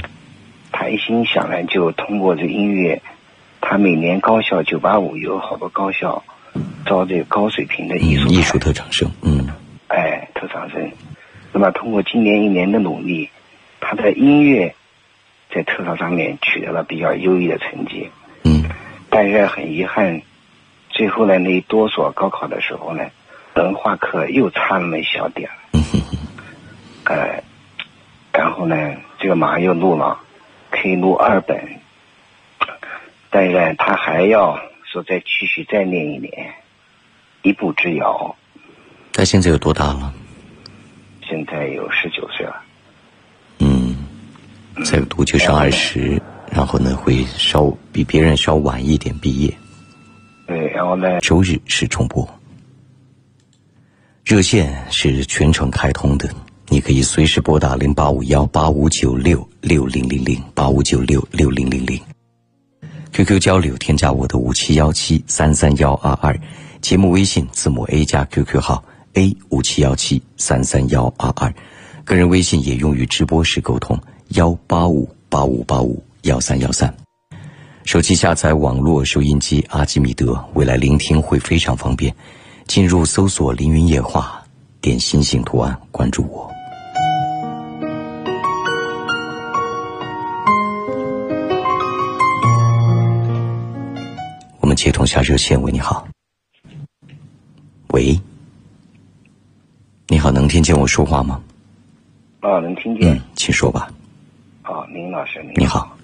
[0.72, 3.02] 他一心想呢，就通过这音乐，
[3.62, 6.24] 他每年高校九八五有好多高校
[6.86, 9.10] 招这个高水平的艺术艺术特长生。
[9.22, 9.48] 嗯。
[9.88, 10.92] 哎，特长生。
[11.52, 13.30] 那么通过今年一年的努力，
[13.80, 14.76] 他的音乐
[15.54, 18.10] 在特长上面取得了比较优异的成绩。
[18.44, 18.64] 嗯。
[19.10, 20.22] 但是很遗憾。
[20.90, 23.10] 最后呢，那多所高考的时候呢，
[23.56, 25.54] 文化课又差那么一小点儿。
[27.04, 27.44] 呃，
[28.34, 30.20] 然后呢，这个马上又录了，
[30.72, 31.82] 可以录二本，
[33.30, 34.58] 但是呢，他还要
[34.92, 36.54] 说再继续再念一年，
[37.42, 38.36] 一步之遥。
[39.14, 40.14] 他现在有多大了？
[41.28, 42.64] 现在有十九岁了。
[43.60, 43.96] 嗯，
[44.86, 46.22] 再读就上二十，
[46.52, 49.54] 然后呢，会稍比别人稍晚一点毕业。
[50.46, 51.20] 对，然后呢？
[51.20, 52.28] 周日是重播。
[54.24, 56.30] 热线是全程开通的，
[56.70, 62.00] 你可以随时拨打零八五幺八五九六六零零零八五九六六零零零。
[63.18, 66.40] QQ 交流，添加我的五七幺七三三幺二二，
[66.82, 68.84] 节目微信字母 A 加 QQ 号
[69.16, 71.52] A 五七幺七三三幺二二，
[72.06, 74.00] 个人微信也用于直播时沟通
[74.36, 76.94] 幺八五八五八五幺三幺三。
[77.86, 82.16] 手机下载网络收音机阿基米德，未来聆听会非常方便。
[82.68, 84.46] 进入搜索“凌云夜话”，
[84.80, 86.57] 点星星图案关注我。
[94.78, 96.08] 接通下热线，喂，你好。
[97.94, 98.16] 喂，
[100.08, 101.42] 你好，能听见我说话吗？
[102.42, 103.12] 啊，能听见。
[103.12, 103.90] 嗯，请说吧。
[104.62, 105.98] 啊，林老师，你好。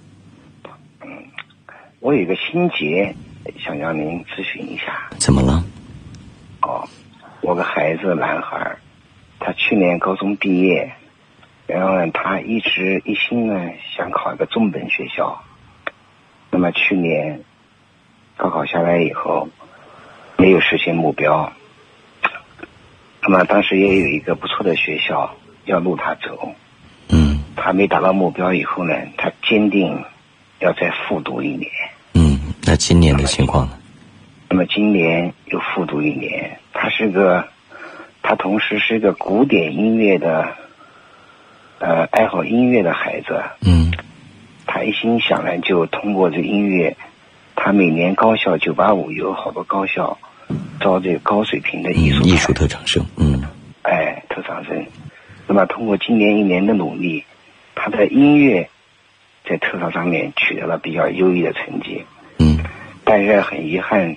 [1.99, 3.15] 我有一个心结，
[3.63, 5.07] 想让您咨询一下。
[5.19, 5.63] 怎么了？
[6.63, 6.83] 哦，
[7.41, 8.75] 我个孩子男孩，
[9.39, 10.91] 他去年高中毕业，
[11.67, 15.43] 然后呢，他一直一心呢想考一个重本学校。
[16.49, 17.43] 那么去年
[18.43, 19.47] 高考下来以后，
[20.35, 21.53] 没有实现目标。
[23.21, 25.33] 那么当时也有一个不错的学校
[25.63, 26.53] 要录他走。
[27.07, 27.41] 嗯。
[27.55, 30.03] 他没达到目标以后呢，他坚定
[30.59, 31.71] 要再复读一年。
[32.15, 33.79] 嗯那今年的情况呢？
[34.49, 37.47] 那么今年又复读一年，他是个，
[38.21, 40.53] 他同时是个古典音乐的，
[41.79, 43.41] 呃，爱好音乐的孩子。
[43.61, 43.93] 嗯。
[44.67, 46.97] 他一心想呢，就通过这音乐，
[47.55, 50.17] 他每年高校九八五有好多高校
[50.79, 53.05] 招这个高水平的艺术艺术特长生。
[53.17, 53.43] 嗯。
[53.83, 54.85] 哎，特长生。
[55.47, 57.25] 那么通过今年一年的努力，
[57.75, 58.69] 他的音乐
[59.45, 62.05] 在特长上面取得了比较优异的成绩。
[62.37, 62.59] 嗯，
[63.03, 64.15] 但是很遗憾，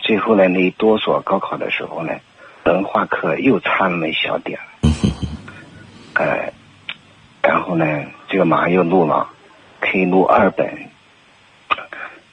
[0.00, 2.14] 最后呢，那多所高考的时候呢，
[2.64, 4.64] 文化课又差那么一小点儿。
[4.82, 4.90] 嗯
[6.14, 6.52] 呃，
[7.40, 9.28] 然后呢，这个马上又录了，
[9.78, 10.90] 可以录二本，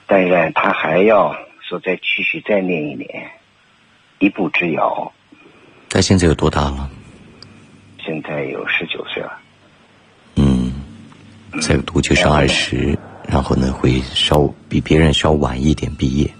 [0.08, 3.30] 但是，他还要说再继续再念一年，
[4.20, 5.12] 一步之遥。
[5.89, 6.89] 他现在有多大了？
[8.03, 9.39] 现在有十九岁了。
[10.36, 10.72] 嗯，
[11.62, 12.97] 再读就上二十。
[13.28, 16.32] 然后呢会稍比别人稍晚一点毕业。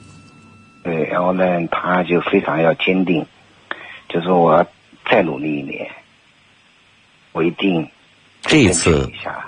[0.84, 3.26] 对，然后呢，他就非常要坚定，
[4.08, 4.68] 就说我要
[5.10, 5.90] 再努力一年，
[7.32, 7.90] 我一定
[8.44, 9.44] 这一次一下。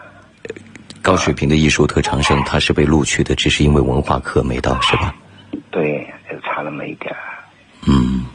[1.01, 5.15] 高水平的艺术特长生，他是被录取的，只是因为文化课没到，是吧？
[5.71, 7.17] 对，就差那么一点儿。
[7.87, 8.25] 嗯，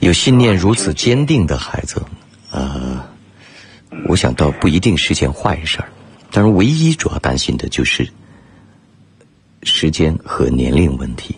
[0.00, 2.02] 有信念如此坚定的孩子，
[2.50, 3.04] 呃，
[4.08, 5.88] 我想倒不一定是件坏事儿，
[6.30, 8.08] 但是唯一主要担心的就是
[9.62, 11.36] 时间和年龄问题。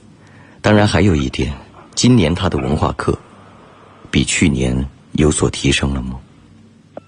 [0.61, 1.53] 当然还有一点，
[1.95, 3.19] 今年他的文化课
[4.11, 6.19] 比去年有所提升了吗？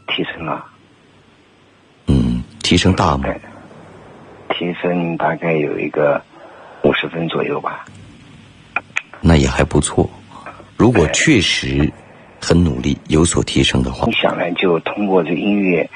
[0.09, 0.76] 提升了，嗯，
[2.67, 3.29] 提升大吗？
[4.49, 6.21] 提升大概有一个
[6.83, 7.85] 五十分左右吧。
[9.21, 10.11] 那也还不错。
[10.77, 11.93] 如果确实
[12.41, 15.89] 很努力，有所提升的话你，想呢，就通过这音乐，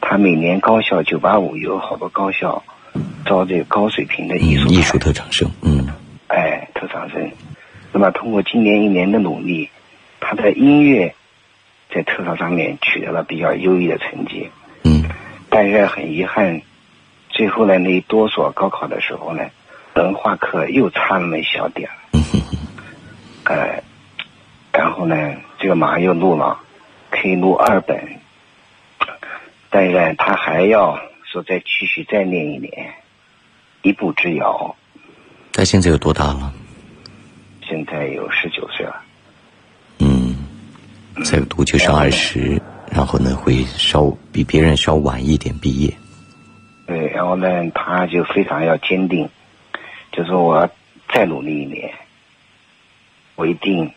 [0.00, 2.64] 他每年高校九八五有好多高校
[3.24, 5.86] 招这个高水平的艺术嗯，艺术特长生，嗯
[6.26, 7.30] 哎特长生。
[7.92, 9.70] 那么通过今年一年的努力，
[10.18, 11.14] 他在音乐
[11.94, 14.50] 在特长上面取得了比较优异的成绩。
[14.82, 15.04] 嗯
[15.60, 16.62] 但是很遗憾，
[17.30, 19.50] 最后呢那一多所高考的时候呢，
[19.96, 21.96] 文化课又差那么一小点儿。
[22.12, 22.56] 嗯哼哼，
[23.42, 23.82] 呃，
[24.70, 26.60] 然后呢，这个马上又录了，
[27.10, 28.00] 可以录二本，
[29.68, 32.94] 但是呢，他还要说再继续再念一年，
[33.82, 34.76] 一步之遥。
[35.52, 36.52] 他现在有多大了？
[37.66, 39.02] 现在有十九岁了，
[39.98, 40.36] 嗯，
[41.24, 45.94] 再读就上二十，然后呢会稍比别人稍晚一点毕业。
[46.86, 49.28] 对，然后呢，他就非常要坚定，
[50.12, 50.70] 就说我要
[51.12, 51.92] 再努力一年，
[53.36, 53.90] 我一定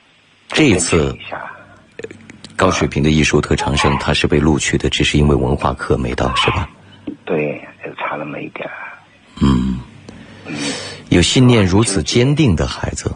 [0.50, 1.18] 这一次。
[2.58, 6.70] 高水平的艺术特长生，他是被录取的，只是因为文化课没到，是吧？
[7.26, 8.76] 对，就差那么一点儿。
[9.42, 9.80] 嗯，
[11.10, 13.12] 有信念如此坚定的孩子，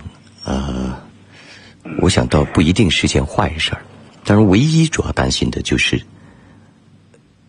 [0.45, 0.97] 呃，
[1.99, 3.81] 我想倒不一定是件坏事儿，
[4.25, 6.01] 但是唯一主要担心的就是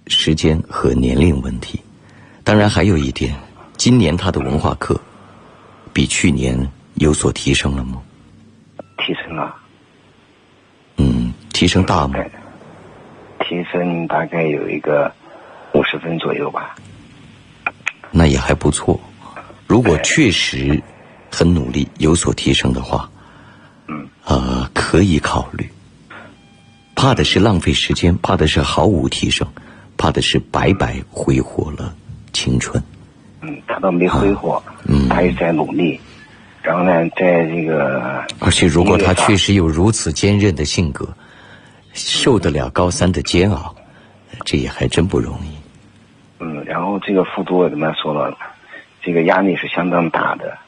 [0.09, 1.81] 时间和年龄问题。
[2.45, 3.35] 当然还有一点，
[3.77, 5.01] 今年他的文化课
[5.93, 6.57] 比去年
[6.95, 8.01] 有所提升了吗？
[8.99, 9.57] 提升了，
[10.99, 12.19] 嗯，提升大吗？
[13.41, 15.13] 提升大概有一个
[15.73, 16.77] 五十分左右吧。
[18.11, 19.01] 那也还不错。
[19.67, 20.81] 如果确实
[21.31, 23.11] 很努力，有所提升的话，
[23.89, 25.69] 嗯，呃，可以考虑。
[26.97, 29.47] 怕的是浪费时间，怕的是毫无提升，
[29.97, 31.95] 怕的是白白挥霍了
[32.33, 32.83] 青春。
[33.43, 36.01] 嗯，他倒没挥霍，嗯他也在努力。
[36.63, 41.07] 然后呢，在这个而且，如果他确实有如此坚韧的性格，
[41.93, 43.77] 受得了高三的煎熬，
[44.45, 45.55] 这也还真不容易。
[46.41, 48.37] 嗯，然后这个复读我怎么说了，
[49.01, 50.59] 这个压力是相当大的。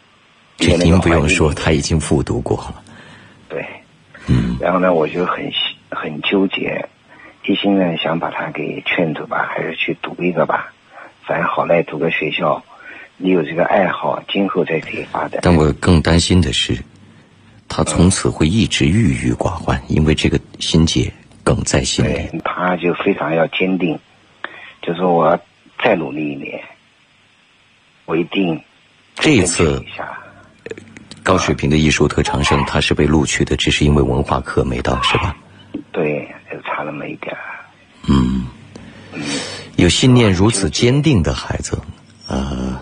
[0.59, 2.83] 这您不用说，他已经复读过了。
[3.49, 3.67] 对，
[4.29, 5.51] 嗯然后呢，我就很
[5.91, 6.89] 很纠结，
[7.45, 10.73] 一心呢想把他给劝走吧，还是去读一个吧，
[11.25, 12.63] 反正好赖读个学校，
[13.17, 15.41] 你有这个爱好，今后再可以发展。
[15.43, 16.77] 但我更担心的是，
[17.69, 21.13] 他从此会一直郁郁寡欢，因为这个心结
[21.43, 22.13] 梗在心里。
[22.13, 23.99] 对，他就非常要坚定，
[24.83, 25.41] 就说我要
[25.83, 26.61] 再努力一年，
[28.05, 28.63] 我一定
[29.17, 29.85] 这一次。
[31.25, 35.37] 高水平的艺术特长生，他是被录取的，只是因为文化课没到，是吧？
[35.93, 37.41] 对，就差那么一点儿。
[38.09, 38.47] 嗯，
[39.77, 41.79] 有信念如此坚定的孩子，
[42.29, 42.81] 呃，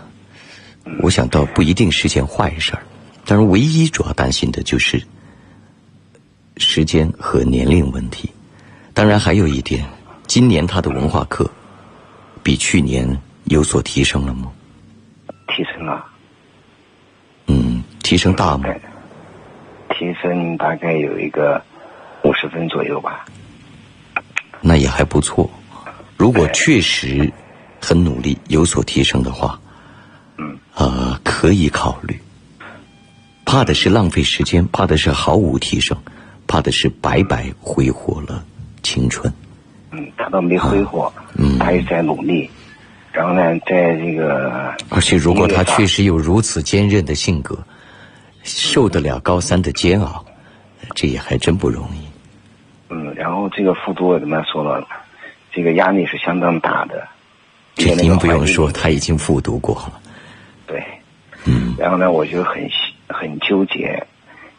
[1.02, 2.82] 我想倒不一定是件坏事儿，
[3.24, 5.02] 但是唯一主要担心的就是
[6.56, 8.30] 时间和年龄问题。
[8.94, 9.84] 当然还有一点，
[10.26, 11.50] 今年他的文化课
[12.42, 14.50] 比去年有所提升了吗？
[15.48, 16.04] 提升了，
[17.46, 18.68] 嗯，提升大吗？
[19.90, 21.62] 提升大概有一个
[22.26, 23.24] 五十分左右吧。
[24.60, 25.48] 那也还不错。
[26.16, 27.32] 如果确实
[27.80, 29.60] 很努力，有所提升的话，
[30.38, 32.18] 嗯，呃，可以考虑。
[33.44, 35.96] 怕的是浪费时间，怕的是毫无提升，
[36.48, 38.44] 怕的是白白挥霍了
[38.82, 39.32] 青春。
[39.92, 42.50] 嗯，他倒没挥霍，嗯他也在努力。
[43.12, 47.56] 然后呢，在这个而且，如果他确实有如此坚韧的性格，
[48.42, 50.24] 受得了高三的煎熬，
[50.94, 52.05] 这也还真不容易。
[52.88, 54.86] 嗯，然后这个复读我怎么说了，
[55.52, 57.08] 这个压力是相当大的。
[57.74, 60.00] 这您不用说，他已经复读过了。
[60.66, 60.82] 对，
[61.44, 62.70] 嗯然后呢，我就很
[63.08, 64.06] 很纠结，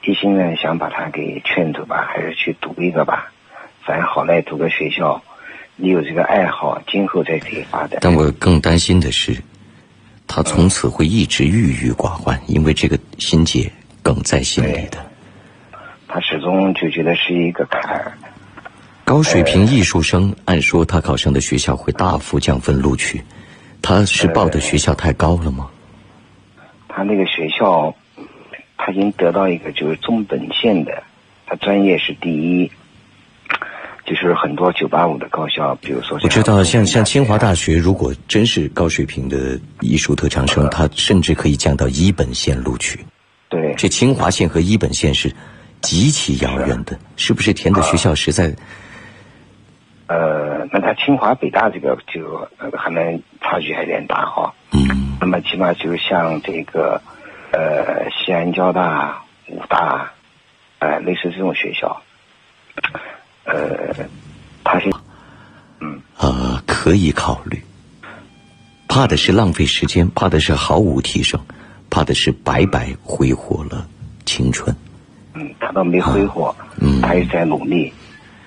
[0.03, 3.31] 一心呢想把他给劝走吧，还是去读一个吧，
[3.83, 5.21] 反正好赖读个学校，
[5.75, 7.99] 你有这个爱好，今后再可以发展。
[8.01, 9.35] 但我更担心的是，
[10.27, 13.71] 他从此会一直郁郁寡欢，因为这个心结
[14.03, 15.06] 梗在心里的。
[16.17, 18.11] 他始终就觉得是一个坎儿。
[19.05, 23.21] 高水平艺术生，按说他考上的学校会大幅降分录取，
[23.83, 25.69] 他是报的学校太高了吗？
[26.87, 27.93] 他那个学校，
[28.77, 31.03] 他已经得到一个就是中本线的，
[31.45, 32.71] 他专业是第一，
[34.03, 43.05] 就是很多九八五的高校，比如说我知道，像像清华大学，如果真是高水平的艺术特长生，他甚至可以降到一本线录取。
[43.49, 45.31] 对，这清华线和一本线是
[45.81, 48.53] 极其遥远的，是不是填的学校实在？
[50.07, 52.47] 呃，那他清华北大这个就
[52.77, 54.53] 还能差距还有点大哈。
[54.71, 55.17] 嗯。
[55.19, 57.01] 那么起码就像这个，
[57.51, 60.11] 呃，西安交大、武大，
[60.79, 62.01] 呃，类似这种学校，
[63.43, 63.93] 呃，
[64.63, 64.89] 他是，
[65.81, 66.01] 嗯。
[66.17, 67.61] 呃，可以考虑。
[68.87, 71.39] 怕的是浪费时间，怕的是毫无提升，
[71.89, 73.85] 怕的是白白挥霍了
[74.25, 74.73] 青春。
[75.39, 77.93] 嗯，他倒没挥霍，嗯，他也在努力。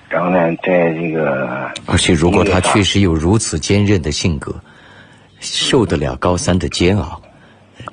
[0.09, 4.53] 然后呢，在这个，而且如果他确实有如此坚韧的性格，
[5.39, 7.21] 受得了高三的煎熬，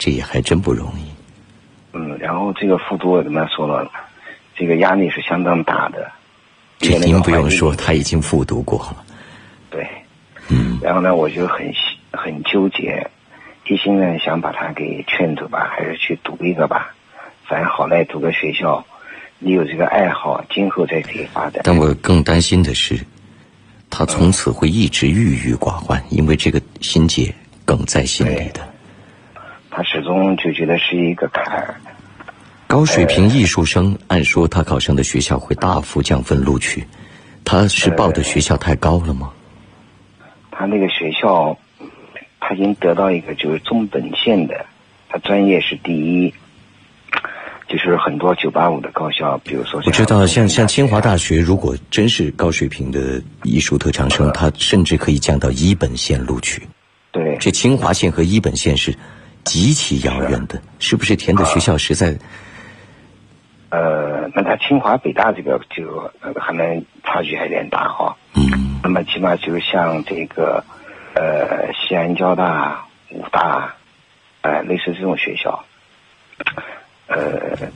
[0.01, 1.09] 这也还真不容易。
[1.93, 3.89] 嗯，然后这个复读我跟他说了，
[4.57, 6.11] 这个压力是相当大的。
[6.81, 9.05] 这您不用说，他已经复读过了。
[9.71, 9.87] 对，
[10.49, 10.77] 嗯。
[10.83, 11.73] 然后呢，我就很
[12.11, 13.09] 很纠结，
[13.69, 16.93] 一心呢想把他给劝走吧，还是去读一个吧，
[17.47, 18.85] 反正好赖读个学校。
[19.41, 21.61] 你有这个爱好，今后才可以发展。
[21.65, 22.99] 但我更担心的是，
[23.89, 27.33] 他从此会一直郁郁寡欢，因为这个心结
[27.65, 28.61] 梗在心里的。
[29.71, 31.75] 他始终就觉得是一个坎儿。
[32.67, 36.85] 高水平艺术生，按说他考上的学校会大幅降分录取，
[37.45, 39.31] 他是报的学校太高了吗？
[40.51, 41.57] 他那个学校，
[42.41, 44.67] 他已经得到一个就是中本线的，
[45.09, 46.35] 他专业是第一。
[47.69, 56.67] 就是很多九八五的高校，比如说我知道，像像清华大学，如果真是高水平的艺术特长生，他甚至可以降到一本线录取。
[57.13, 58.97] 对，这清华线和一本线是
[59.45, 62.17] 极其遥远的，是不是填的学校实在？
[63.71, 66.11] 呃，那他清华北大这个就
[66.41, 68.17] 还能差距还有点大哈。
[68.35, 68.81] 嗯。
[68.83, 70.65] 那么起码就像这个，
[71.15, 73.75] 呃，西安交大、武大，
[74.41, 75.65] 呃，类似这种学校。
[77.09, 77.71] 呃，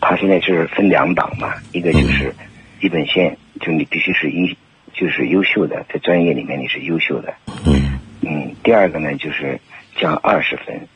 [0.00, 2.34] 他现在是分两档嘛，一个就是
[2.80, 4.56] 一本线，就你必须是一
[4.92, 7.34] 就是优秀的，在专业里面你是优秀的。
[7.64, 7.98] 嗯。
[8.24, 9.60] 嗯，第二个呢就是
[9.96, 10.86] 降二十分，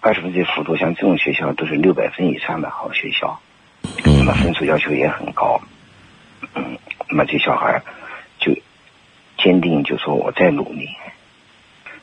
[0.00, 3.40] 二十分这幅度，像这种学校都是六百分以上的好学校，
[4.04, 5.60] 那么分数要求也很高。
[6.54, 6.78] 嗯，
[7.08, 7.82] 那么这小孩
[8.38, 8.56] 就
[9.38, 10.88] 坚定就说我在努力，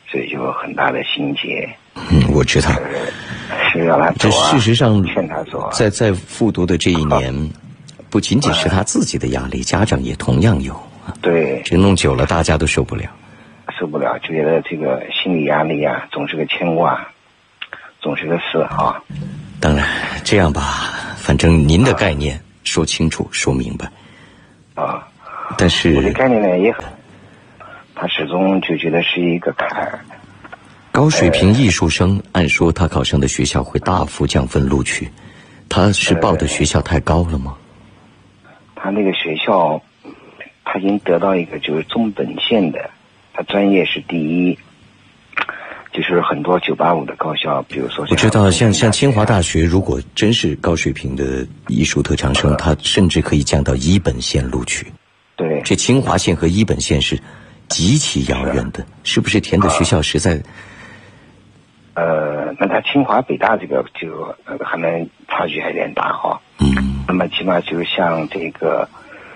[0.10, 1.78] 所以就有很大的心结。
[1.96, 2.72] 嗯，我知道。
[3.72, 5.70] 是让他这事实上，劝他走。
[5.74, 7.50] 在在复读的这一年，
[8.10, 10.74] 不仅仅是他自己的压力，家长也同样有。
[11.22, 11.62] 对。
[11.66, 13.04] 这弄久了，大家都受不了。
[13.78, 17.08] 受不了，就觉得这个心理压力啊，总是个牵挂，
[18.00, 19.02] 总是个事啊。
[19.60, 19.86] 当然，
[20.24, 23.92] 这样吧，反正您的概念说清楚、说明白。
[24.76, 25.08] 啊。
[25.58, 25.94] 但是。
[25.96, 26.86] 我的概念呢也很，
[27.94, 30.00] 他始终就觉得是一个坎儿。
[30.96, 35.12] 高水平艺术生，按说他考上的学校会大幅降分录取，
[35.68, 37.54] 他是报的学校太高了吗？
[38.76, 39.82] 他那个学校，
[40.64, 42.90] 他已经得到一个就是中本线的，
[43.34, 44.58] 他专业是第一，
[45.92, 54.88] 就是很多九八五的高校，比如说我知道，像像清华大学，如果真是高水平的艺术特长生，他甚至可以降到一本线录取。
[55.36, 57.20] 对，这清华线和一本线是
[57.68, 60.42] 极其遥远的，是不是填的学校实在？
[61.96, 66.42] 呃，那他清华北大这个就可能差距还有点大哈。
[66.60, 67.04] 嗯。
[67.08, 68.90] 那么起码就像这个，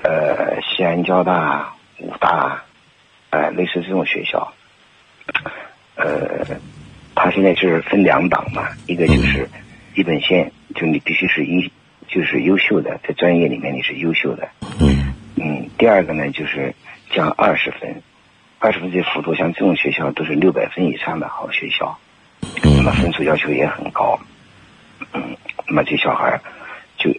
[0.03, 2.63] 呃，西安交大、武大，
[3.29, 4.53] 呃，类似这种学校，
[5.95, 6.45] 呃，
[7.15, 9.47] 他现在是分两档嘛，一个就是
[9.95, 11.71] 一本线，就你必须是一
[12.07, 14.49] 就是优秀的，在专业里面你是优秀的。
[14.81, 15.13] 嗯。
[15.37, 16.75] 嗯，第二个呢就是
[17.11, 18.01] 降二十分，
[18.59, 21.97] 二十分这幅度，像这种学校都是六百分以上的好学校。
[22.63, 24.19] 那么分数要求也很高，
[25.13, 25.35] 嗯，
[25.67, 26.39] 那么这小孩
[26.97, 27.11] 就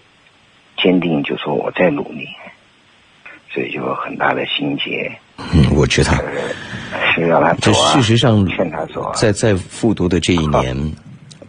[0.76, 2.28] 坚定就说我在努力，
[3.52, 5.12] 所以就有很大的心结。
[5.52, 6.12] 嗯，我知道。
[7.14, 9.12] 是让他这事实上，劝他走。
[9.14, 10.92] 在在复读的这一年，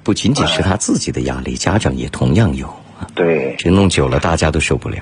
[0.03, 2.71] 不仅仅是他自己的压力，家长也同样有。
[3.13, 3.55] 对。
[3.57, 4.97] 这弄久了，大家都受不了。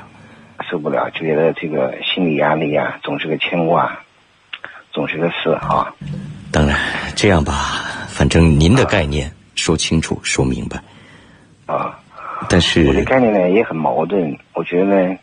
[0.69, 3.99] 受不了，就觉得这个心理压力啊，总是个牵挂，
[4.91, 5.93] 总是个事啊。
[6.51, 6.77] 当然，
[7.15, 7.98] 这样吧。
[8.19, 10.83] 反正您的概念说清楚、说明白。
[11.67, 11.97] 啊，
[12.49, 14.37] 但是我的概念呢也很矛盾。
[14.53, 15.17] 我觉得呢，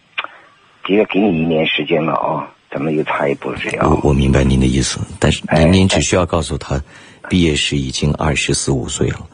[0.83, 3.87] 第一个给你一年时间了啊，咱们又差一步这样。
[3.91, 6.83] 我我明白您的意思，但是哎您您只需要告诉他，
[7.29, 9.29] 毕业时已经二十四五岁了，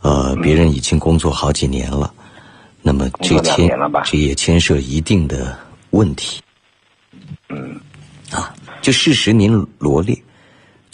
[0.00, 2.10] 呃，别人已经工作好几年了，
[2.80, 3.70] 那么这牵
[4.02, 5.58] 这也牵涉一定的
[5.90, 6.40] 问题。
[7.50, 7.78] 嗯，
[8.32, 10.16] 啊，就事实您罗列，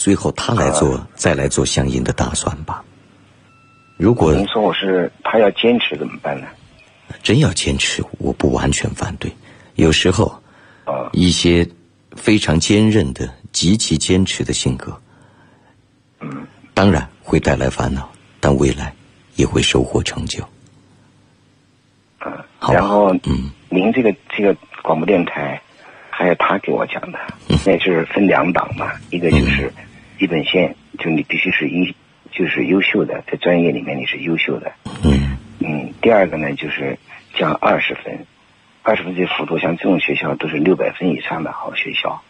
[0.01, 2.83] 最后他来做，啊再来做相应的打算吧。
[3.97, 6.47] 如果您说我是他要坚持怎么办呢？
[7.21, 9.31] 真要坚持，我不完全反对。
[9.75, 10.41] 有时候，
[10.85, 11.69] 啊，一些
[12.15, 14.99] 非常坚韧的、极其坚持的性格，
[16.19, 18.91] 嗯，当然会带来烦恼，但未来
[19.35, 20.43] 也会收获成就。
[22.25, 25.61] 嗯，好然后嗯，您这个这个广播电台，
[26.09, 29.71] 还有他给我讲的，嗯那就是分两档嘛，一个就是
[30.21, 31.95] 基本线，就你必须是一
[32.31, 34.71] 就是优秀的，在专业里面你是优秀的，
[35.03, 35.35] 嗯。
[35.57, 36.99] 嗯，第二个呢就是
[37.33, 38.27] 降二十分，
[38.83, 42.21] 二十分这幅度，像这种学校都是六百分以上的好学校，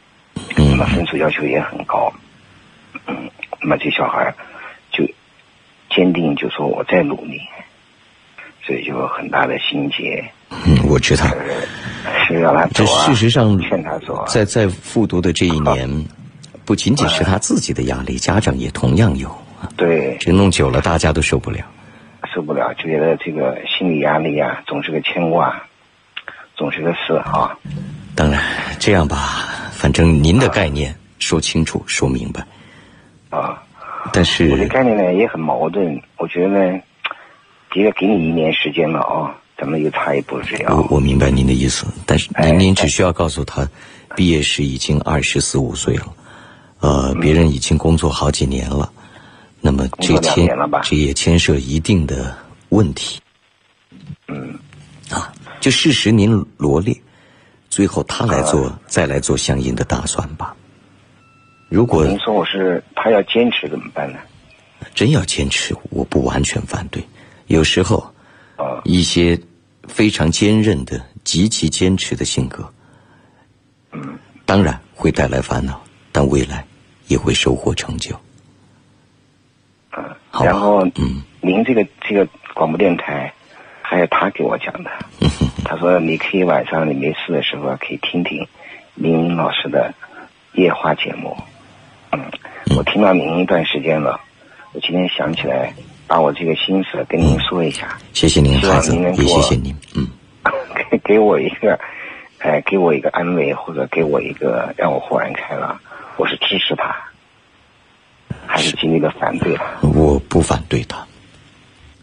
[0.56, 2.14] 那么嗯分数要求也很高，
[3.08, 3.30] 嗯，
[3.62, 4.36] 那么这小孩儿
[4.94, 5.06] 就
[5.94, 7.42] 坚定就说我在努力，
[8.64, 11.26] 所以就有很大的心结，嗯，我知道。
[12.26, 15.90] 是让他这走啊，事实上劝他走啊，在在复读的这一年，
[16.72, 19.30] 不仅仅是他自己的压力，家长也同样有。
[19.76, 21.66] 对，这弄久了，大家都受不了。
[22.34, 25.64] 受不了，就觉得这个心理压力啊，总是个牵挂，
[26.56, 27.58] 总是个事啊。
[28.16, 28.42] 当然，
[28.80, 32.48] 这样吧，反正您的概念说清楚、说明白。
[33.32, 33.62] 啊，
[34.14, 36.02] 但是我的，概念呢也很矛盾。
[36.16, 36.80] 我觉得呢，
[37.70, 40.74] 第一个给你一年时间了啊，咱们又差一步这样。
[40.74, 43.68] 我我明白您的意思，但是哎您您只需要告诉他，
[44.16, 46.06] 毕业时已经二十四五岁了，
[46.82, 48.92] 呃，别人已经工作好几年了，
[49.62, 50.50] 那么这牵
[50.84, 52.36] 这也牵涉一定的
[52.70, 53.20] 问题
[54.28, 54.60] 嗯，
[55.10, 55.32] 啊。
[55.60, 57.00] 就事实您罗列，
[57.70, 60.56] 最后他来做，啊再来做相应的打算吧。
[61.70, 64.18] 如果您说我是他要坚持怎么办呢？
[64.96, 67.08] 真要坚持，我不完全反对。
[67.46, 68.12] 有时候，
[68.56, 69.40] 啊，一些
[69.88, 72.68] 非常坚韧的、极其坚持的性格，
[73.92, 74.18] 嗯，
[74.48, 75.80] 当然会带来烦恼，
[76.12, 76.66] 但未来
[77.12, 78.16] 也会收获成就。
[79.92, 83.34] 嗯，好然后嗯您这个这个广播电台，
[83.82, 84.90] 还有他给我讲的，
[85.66, 88.48] 他说你可以晚上你没事的时候可以听听
[88.96, 89.94] 林老师的
[90.54, 91.36] 夜话节目。
[92.14, 92.22] 嗯，
[92.78, 94.22] 我听到您一段时间了，
[94.72, 95.74] 我今天想起来，
[96.08, 99.76] 把我这个心思跟您说一下，谢谢您，孩子，也谢谢您。
[99.96, 100.08] 嗯，
[100.90, 101.78] 给给我一个，
[102.40, 105.78] 哎，给我一个安慰，或者给我一个让我豁然开朗。
[106.18, 106.96] 我是支持他，
[108.46, 109.88] 还是极力的反对他？
[109.88, 111.06] 我不反对他。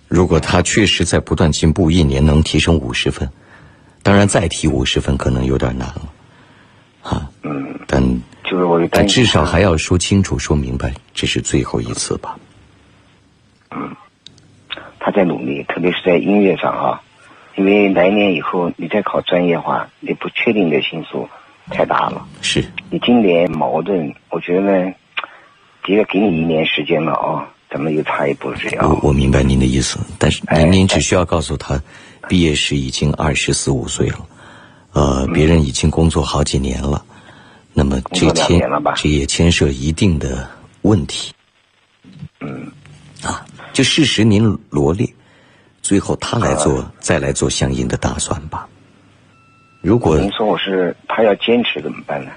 [0.09, 3.29] 如果他确实在不断进步，一年能提升五十分，
[4.03, 6.09] 当然再提五十分可能有点难了，
[7.03, 8.03] 啊，嗯，但
[8.43, 12.39] 就是我就但至少还要说清楚、说明白，这是最后一次吧。
[13.71, 13.95] 嗯
[15.01, 17.03] 他在努力，特别是在音乐上啊，
[17.57, 21.29] 因为来年以后你再考专业化，你不确定的因素
[21.71, 22.27] 太大了。
[22.41, 24.95] 是，你今年矛盾，我觉得呢，
[25.85, 28.89] 第一个给你一年时间了啊，咱们又差一步这样。
[28.89, 31.81] 我我明白您的意思，但是哎您您只需要告诉他，
[32.29, 34.27] 毕业时已经二十四五岁了，
[34.93, 37.05] 呃，嗯别人已经工作好几年了，
[37.73, 40.49] 那么这工作两牵年了吧这也牵涉一定的
[40.83, 41.33] 问题
[42.41, 42.71] 嗯，
[43.23, 43.45] 啊。
[43.73, 45.09] 就事实您罗列，
[45.83, 48.67] 最后他来做，啊再来做相应的打算吧。
[49.81, 52.33] 如果您说我是他要坚持怎么办呢？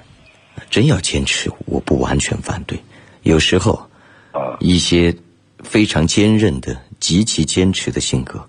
[0.70, 2.80] 真要坚持，我不完全反对。
[3.24, 3.90] 有时候，
[4.32, 5.16] 啊，一些
[5.64, 8.48] 非常坚韧的、极其坚持的性格，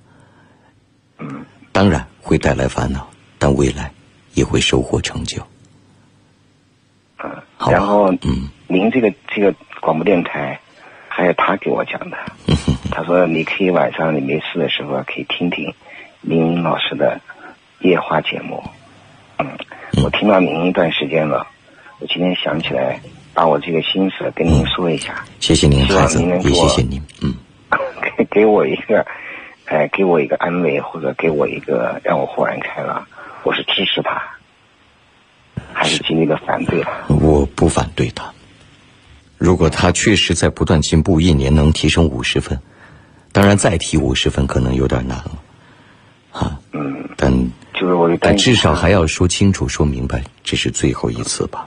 [1.19, 3.93] 嗯，当然会带来烦恼，但未来
[4.35, 5.43] 也会收获成就。
[7.25, 10.61] 嗯，好然后嗯您这个这个广播电台，
[11.09, 12.17] 还有他给我讲的，
[12.91, 15.75] 他说你可以晚上你没事的时候可以听听
[16.21, 17.21] 林老师的
[17.81, 18.63] 夜话节目。
[19.39, 19.47] 嗯，
[20.05, 21.47] 我听到您一段时间了，
[21.99, 23.01] 我今天想起来，
[23.35, 27.03] 把我这个心思跟您说一下，谢谢您，孩子，也谢谢您。
[27.21, 27.35] 嗯，
[28.17, 29.07] 给给我一个，
[29.67, 33.07] 哎，给我一个安慰，或者给我一个让我豁然开朗。
[33.45, 34.23] 我是支持他，
[35.73, 36.91] 还是极力的反对他？
[37.09, 38.33] 我不反对他。
[39.37, 42.57] 如果他确实在不断进步，一年能提升五十分，
[43.33, 45.33] 当然再提五十分可能有点难了，
[46.31, 47.33] 啊，嗯，但
[47.83, 51.67] 就是我就但至少还要说清楚、说明白，这是最后一次吧。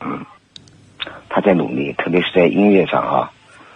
[0.00, 0.26] 嗯
[1.28, 3.30] 他在努力，特别是在音乐上啊，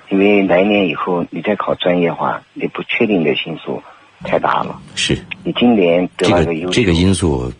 [0.09, 3.85] 因为来年以后你再考专业化，你不确定的因素
[4.25, 4.81] 太大了。
[4.97, 7.53] 是你今年得这了个优秀，个这个因素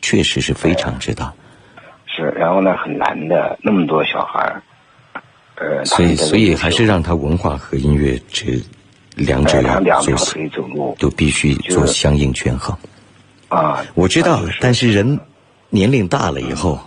[0.00, 1.32] 确实是非常之大，
[2.06, 4.62] 是，然后呢很难的，那么多小孩儿，
[5.54, 8.60] 呃，所以所以还是让他文化和音乐这
[9.14, 12.76] 两者要做腿走路都必须做相应权衡。
[13.48, 13.84] 啊。
[13.94, 15.18] 我知道就是，但是人
[15.70, 16.80] 年龄大了以后，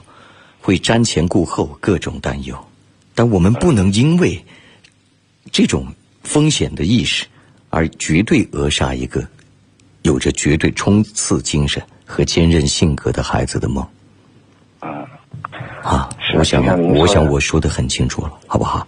[0.62, 2.58] 会瞻前顾后，各种担忧。
[3.14, 4.44] 但我们不能因为
[5.52, 5.88] 这种
[6.24, 7.26] 风险的意识，
[7.70, 9.26] 而绝对扼杀一个
[10.02, 13.88] 有着绝对冲刺精神和坚韧性格的孩子的梦。
[14.80, 14.90] 啊，
[15.82, 16.64] 啊，我想
[16.94, 18.86] 我想我说的很清楚了，好不好？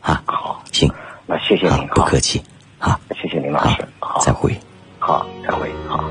[0.00, 0.92] 啊，好，行，
[1.26, 2.42] 那谢谢好您，，不客气，
[2.82, 4.58] 啊，谢谢林老师，，好，再会。
[4.98, 6.10] 好，再会，好。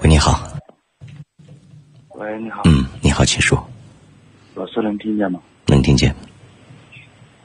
[0.00, 0.38] 喂，你好，
[2.10, 3.60] 喂，你好，嗯，你好，请说，
[4.54, 5.40] 老师能听见吗？
[5.66, 6.14] 能听见？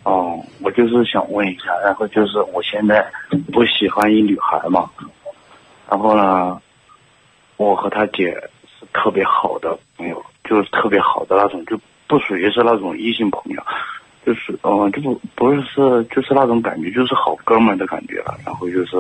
[0.10, 3.06] 哦，我就是想问一下，然后就是我现在
[3.54, 4.90] 不喜欢一女孩嘛，
[5.88, 6.60] 然后呢，
[7.58, 8.32] 我和她姐
[8.66, 13.62] 是特别好的朋友，就是特别好的那种，就不属于是那种异性朋友，
[14.26, 18.36] 就是嗯、呃就不不是是就是那种感觉，就是好哥们的感觉了。
[18.44, 18.98] 然后就是，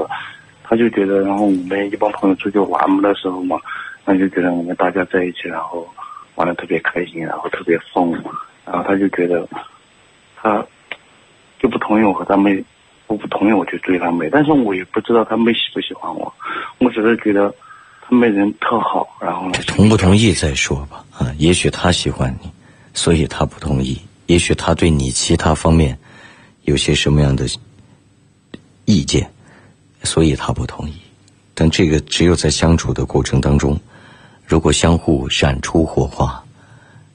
[0.63, 3.59] 他就觉得，然后我们一帮朋友出去玩的时候嘛，
[4.05, 5.87] 他就觉得我们大家在一起，然后
[6.35, 8.11] 玩的特别开心，然后特别疯，
[8.63, 9.47] 然后他就觉得
[10.35, 10.63] 他
[11.59, 12.63] 就不同意我和他妹，
[13.07, 16.33] 我不同意我去追他妹，但是我也不知道他妹喜不喜欢我，
[16.77, 17.53] 我只是觉得
[18.01, 21.03] 他妹人特好，然后呢，同不同意再说吧。
[21.17, 22.49] 啊，也许他喜欢你，
[22.93, 25.97] 所以他不同意；也许他对你其他方面
[26.63, 27.45] 有些什么样的
[28.85, 29.29] 意见，
[30.03, 30.93] 所以他不同意。
[31.53, 33.77] 但这个只有在相处的过程当中，
[34.45, 36.41] 如果相互闪出火花，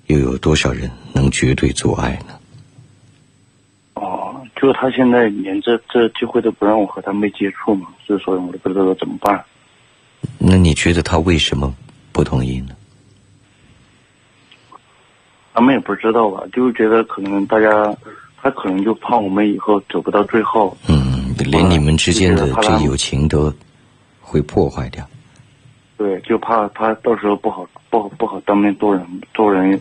[0.08, 2.33] 又有多少人能绝对做爱呢？
[4.64, 9.44] 哦，就他现在连这这机会都不让我和他妹接触嘛，所以说我都不知道怎么办。
[10.38, 11.72] 那你觉得他为什么
[12.12, 12.74] 不同意呢？
[15.52, 17.94] 他们也不知道吧，就是觉得可能大家，
[18.42, 20.74] 他可能就怕我们以后走不到最后。
[20.88, 23.52] 嗯，连你们之间的这友情都
[24.20, 25.06] 会破坏掉。
[25.96, 29.80] 对，就怕他到时候不好不好不好当面做人，做人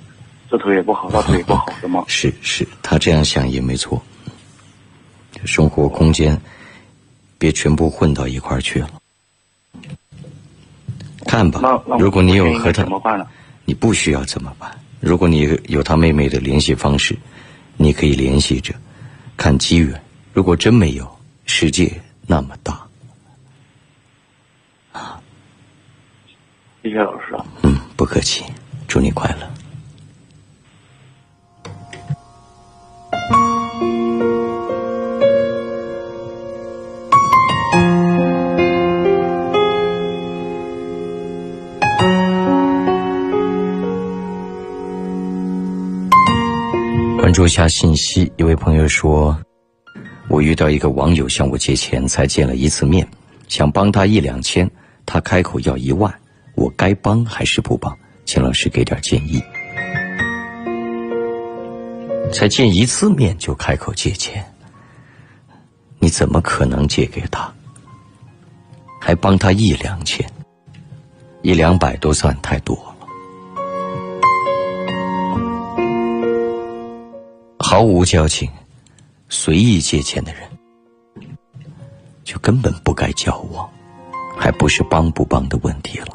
[0.52, 2.04] 这头也不好，那头也不好 的嘛。
[2.08, 4.00] 是是，他这样想也没错。
[5.46, 6.40] 生活空间
[7.38, 8.90] 别全部混到一块儿去了。
[11.26, 11.62] 看吧
[11.98, 12.86] 如果你有和他？
[13.66, 14.72] 你不需要怎么办？
[15.00, 17.18] 如果你有他妹妹的联系方式，
[17.78, 18.74] 你可以联系着，
[19.36, 20.02] 看机缘。
[20.34, 21.92] 如果真没有，世界
[22.28, 22.86] 那么大，
[24.92, 25.20] 啊
[26.82, 27.46] 谢谢老师啊。
[27.64, 28.44] 嗯，不客气，
[28.88, 29.50] 祝你快乐。
[47.34, 49.36] 关注一下信息，一位朋友说，
[50.30, 53.08] 我遇到一个网友向我借钱，才见了一次面，
[53.48, 54.70] 想帮他一两千，
[55.04, 56.14] 他开口要一万，
[56.54, 57.98] 我该帮还是不帮？
[58.24, 59.42] 请老师给点建议。
[62.32, 64.46] 才见一次面就开口借钱，
[65.98, 67.52] 你怎么可能借给他？
[69.02, 70.24] 还帮他一两千，
[71.42, 72.93] 一两百都算太多
[77.66, 78.48] 毫无交情、
[79.30, 80.42] 随意借钱的人，
[82.26, 83.68] 就根本不该交往，
[84.38, 86.08] 还不是帮不帮的问题了。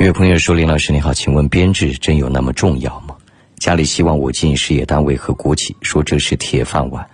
[0.00, 3.14] 有位朋友说：“林老师你好，请问编制真有那么重要吗？
[3.58, 7.06] 家里希望我进事业单位和国企，说这是铁饭碗。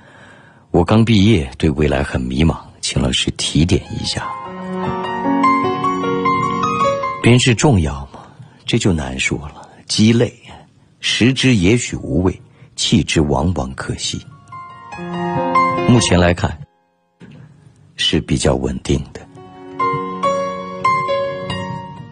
[0.70, 4.30] 我刚毕业，对未来很迷茫，请老师提点一下。
[7.20, 8.20] 编制重要吗？
[8.64, 9.65] 这就难说了。
[9.86, 10.32] 鸡肋，
[11.00, 12.42] 食之也许无味，
[12.74, 14.20] 弃之往往可惜。
[15.88, 16.58] 目前来看，
[17.96, 19.26] 是比较稳定的。”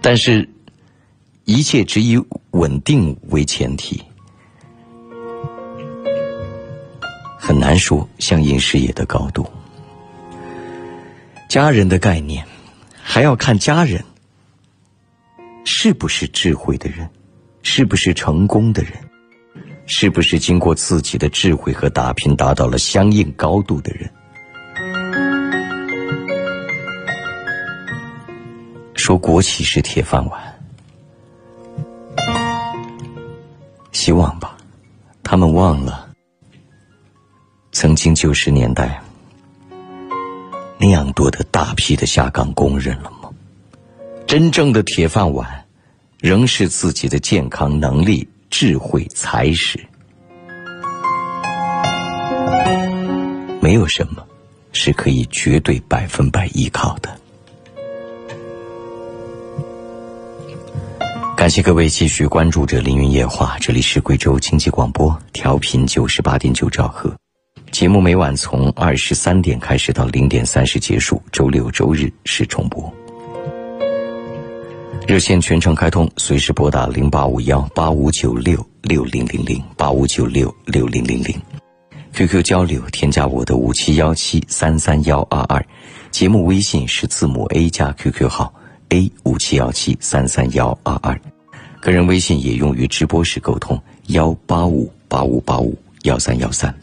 [0.00, 0.48] 但是，
[1.44, 2.16] 一切只以
[2.52, 4.02] 稳定为前提，
[7.38, 9.44] 很难说相应事业的高度。
[11.48, 12.46] 家人的概念，
[13.02, 14.04] 还要看家人
[15.64, 17.08] 是不是智慧的人，
[17.64, 18.92] 是不是成功的人，
[19.86, 24.08] 是不是经过自己的智慧和打拼达到了相应高度的人？
[28.94, 30.40] 说国企是铁饭碗，
[33.92, 34.56] 希望吧，
[35.22, 36.08] 他们忘了
[37.72, 39.02] 曾经九十年代
[40.78, 43.30] 那样多的大批的下岗工人了吗？
[44.26, 45.63] 真正的铁饭碗，
[46.24, 49.78] 仍是自己的健康、能力、智慧、才识。
[53.60, 54.26] 没有什么
[54.72, 57.14] 是可以绝对百分百依靠的。
[61.36, 67.14] 感谢各位继续关注着《凌云夜话》，这里是贵州经济广播，调频九十八点九兆赫。
[67.70, 72.90] 节目每晚从二十三点开始到零点三十结束，周六周日是重播。
[75.06, 81.38] 热线全程开通，随时拨打零八五幺八五九六六零零零八五九六六零零零。
[82.14, 85.62] QQ 交流，添加我的五七幺七三三幺二二。
[86.10, 88.54] 节目微信是字母 A 加 QQ 号
[88.88, 91.20] A 五七幺七三三幺二二。
[91.82, 96.74] 个人微信也用于直播时沟通，幺八五八五八五幺三幺三。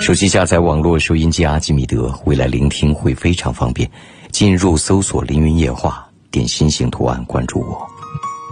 [0.00, 3.88] 手机下载网络收音机阿基米德，未来聆听会非常方便。
[4.32, 7.86] 进入搜索“凌云夜话”，点心形图案关注我。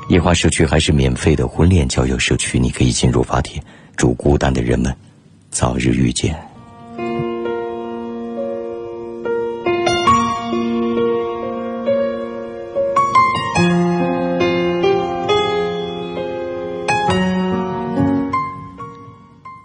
[0.08, 3.62] 夜话社区还是免费的婚恋交友社区，你可以进入发帖。
[3.96, 4.94] 祝孤单的人们
[5.50, 6.34] 早日遇见。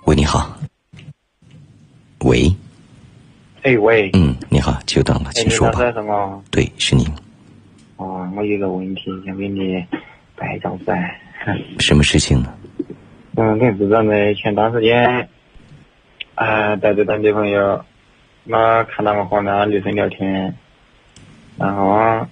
[0.05, 0.49] 喂，你好。
[2.19, 2.53] 喂，
[3.63, 5.79] 哎喂，嗯，你好，久等了，请说吧。
[5.81, 5.93] 哎，
[6.49, 7.05] 对，是您。
[8.03, 9.81] 哦，我有个问题想给你
[10.35, 11.17] 拜张噻。
[11.79, 12.53] 什么事情呢？
[13.37, 14.35] 嗯，你知道没？
[14.35, 15.29] 前段时间，
[16.35, 17.85] 啊，带着他女朋友，
[18.45, 20.53] 我看到我和那女生聊天，
[21.57, 22.27] 然后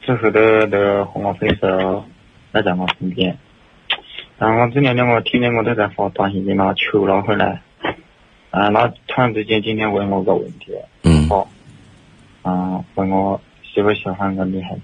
[0.00, 2.02] 之后都都和我分手，
[2.50, 3.36] 不在我身边。
[4.38, 7.60] 然后这两天我天天我都在发短信给他求了回来。
[8.50, 11.46] 啊，那突然之间今天问我个问题，嗯，好，
[12.40, 13.38] 啊，问我
[13.78, 14.80] 喜不喜欢个女孩子，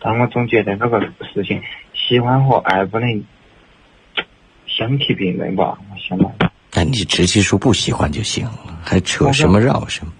[0.00, 1.60] 但我总觉得这个事情，
[1.92, 3.24] 喜欢和爱不能
[4.68, 6.30] 相提并论吧，我想嘛。
[6.72, 10.12] 那你直接说不喜欢就行了，还扯什么绕什么？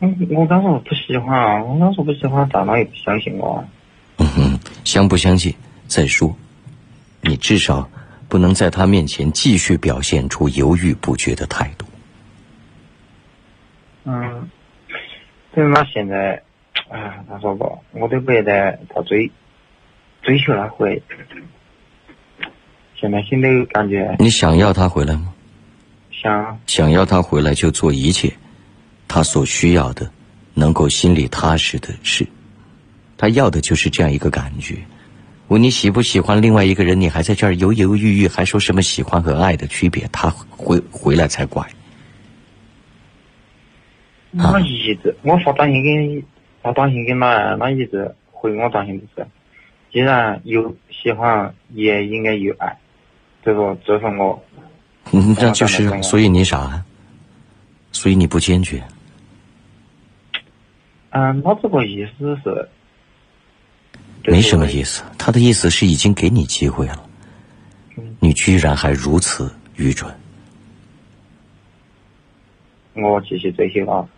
[0.00, 3.64] 嗯，我刚说不喜欢啊，我刚说不喜欢，大脑也不相信我。
[4.16, 5.54] 嗯哼，相不相信
[5.86, 6.36] 再说，
[7.20, 7.88] 你至少。
[8.28, 11.84] 不能在他面前继续表现出犹豫不决的态度。
[14.04, 14.48] 嗯，
[15.54, 16.42] 对那现在，
[16.92, 19.30] 哎，他说过，我都不得他追
[20.20, 21.02] 追求他回。
[22.94, 24.14] 现在心里感觉。
[24.18, 25.32] 你想要他回来吗？
[26.10, 26.60] 想。
[26.66, 28.30] 想要他回来，就做一切
[29.08, 30.10] 他所需要的，
[30.52, 32.26] 能够心里踏实的事。
[33.16, 34.76] 他要的就是这样一个感觉。
[35.48, 40.06] 问你喜不喜欢另外一个人，你还在这儿犹犹豫豫，还说什么喜欢和爱的区别？
[40.12, 41.66] 他回回来才怪。
[44.32, 46.24] 我一直我发短信给
[46.62, 49.28] 发短信给他，他一直回我短信就是，
[49.90, 52.78] 既然有喜欢，也应该有爱，
[53.44, 54.42] 这个这是我。
[55.12, 56.82] 嗯，那就是，所以你傻，
[57.90, 58.82] 所以你不坚决。
[61.10, 62.68] 嗯，他这个意思是。
[64.24, 67.04] 没什么意思，他的意思是已经给你机会了，
[68.20, 70.08] 你居然还如此愚蠢。
[72.94, 74.08] 我继续追求啊！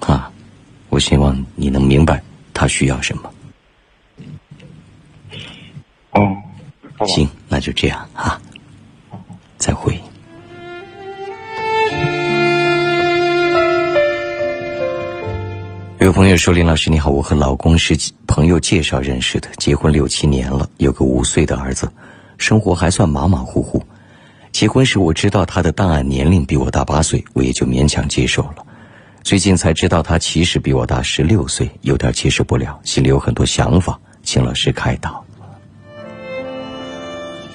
[0.00, 0.32] 啊，
[0.96, 2.22] 我希望你能明白
[2.54, 3.30] 他需要什么。
[6.12, 6.34] 哦，
[7.06, 8.40] 行，那就这样啊，
[9.58, 10.00] 再会。
[15.98, 17.94] 有朋友说：“林老师你好，我和老公是
[18.26, 21.92] 朋友介绍认识的，结婚六七年了，有个五岁的儿子，
[22.38, 23.84] 生活还算马马虎虎。
[24.50, 28.64] 结婚时我知道他的档案年龄比我大八岁，我也就勉强接受了。
[29.26, 35.24] 最近才知道他其实比我大十六岁，有点接受不了，心里有很多想法，请老师开导。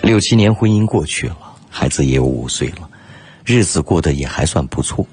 [0.01, 1.37] 六七年婚姻过去了，
[1.69, 2.89] 孩子也有五岁了，
[3.45, 5.07] 日子过得也还算不错。”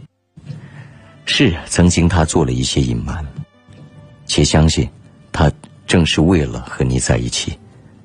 [1.27, 3.25] 是，曾经他做了一些隐瞒，
[4.27, 4.91] 且相信，
[5.31, 5.49] 他
[5.87, 7.57] 正是为了和你在一起，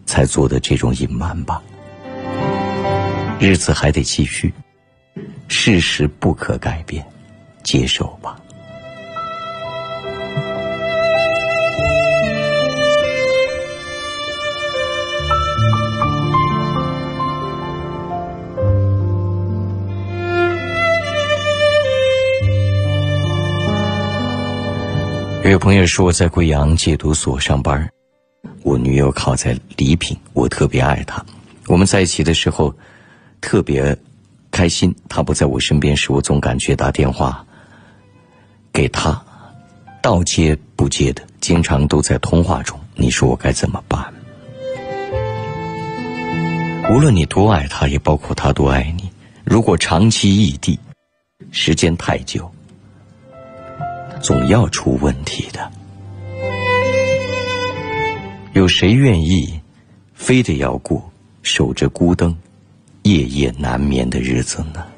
[0.05, 1.59] 才做的这种隐瞒吧。
[3.39, 4.53] 日子还得继续，
[5.47, 7.03] 事实不可改变，
[7.63, 8.39] 接受吧。
[25.51, 27.87] 有朋友说我在贵阳戒毒所上班，
[28.63, 31.23] 我女友考在礼品，我特别爱她。
[31.67, 32.73] 我们在一起的时候
[33.41, 33.95] 特别
[34.49, 37.45] 开心，她不在我身边时，我总感觉打电话
[38.71, 39.21] 给她，
[40.01, 42.79] 道接不接的，经常都在通话中。
[42.95, 44.13] 你说我该怎么办？
[46.89, 49.11] 无论你多爱她，也包括她多爱你，
[49.43, 50.79] 如果长期异地，
[51.51, 52.49] 时间太久。
[54.23, 55.69] 总要出问题的。
[58.53, 59.59] 有谁愿意
[60.13, 62.33] 非得要过守着孤灯、
[63.03, 64.92] 夜夜难眠的日子呢？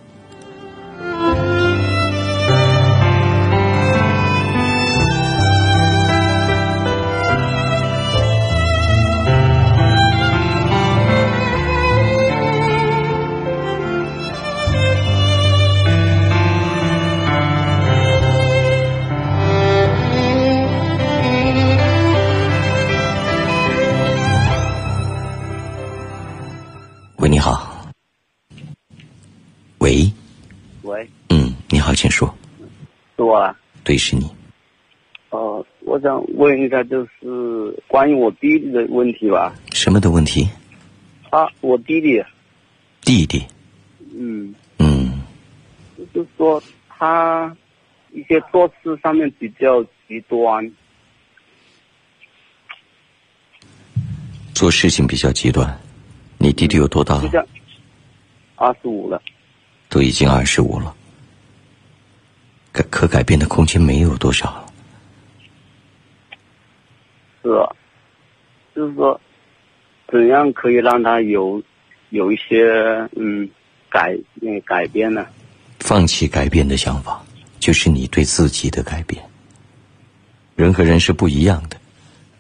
[27.26, 27.90] 喂，你好。
[29.80, 30.14] 喂，
[30.84, 32.32] 喂，嗯，你好，请说。
[33.18, 33.58] 是我啊。
[33.84, 34.30] 对，是你。
[35.32, 39.56] 呃，我想问一下，就是关于我弟弟的问题吧。
[39.74, 40.48] 什么的问题？
[41.32, 42.24] 啊，我弟弟，
[43.02, 43.44] 弟弟。
[44.14, 45.24] 嗯，嗯，
[46.14, 47.58] 就是说他
[48.12, 50.72] 一些做事上面比较极端，
[54.54, 55.76] 做事情比较极端。
[56.38, 57.20] 你弟弟有多大？
[57.22, 57.46] 就像
[58.56, 59.22] 二十五了。
[59.88, 60.94] 都已经二十五了，
[62.74, 64.66] 改可改变的空间没有多少了。
[67.42, 67.70] 是啊，
[68.76, 69.22] 就是说，
[70.12, 71.62] 怎样可以让他有
[72.10, 72.66] 有一些
[73.16, 73.50] 嗯
[73.90, 75.26] 改嗯改变呢？
[75.80, 77.24] 放弃改变的想法，
[77.60, 79.24] 就是你对自己的改变。
[80.56, 81.78] 人和人是不一样的，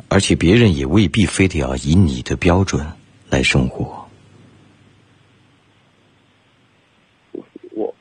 [0.10, 2.86] 而且别人也未必非得要以你的标准
[3.30, 4.06] 来生活。
[7.72, 7.94] 我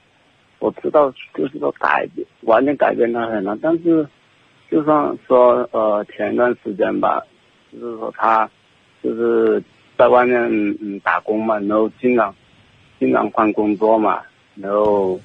[0.58, 4.06] 我知道，就是说改变完全改变他很难，但是
[4.70, 7.22] 就算说呃前一段时间吧，
[7.72, 8.48] 就是说他
[9.02, 9.62] 就是
[9.98, 10.40] 在外面
[10.80, 12.34] 嗯打工嘛，然后经常
[12.98, 14.22] 经常换工作嘛，
[14.54, 15.18] 然后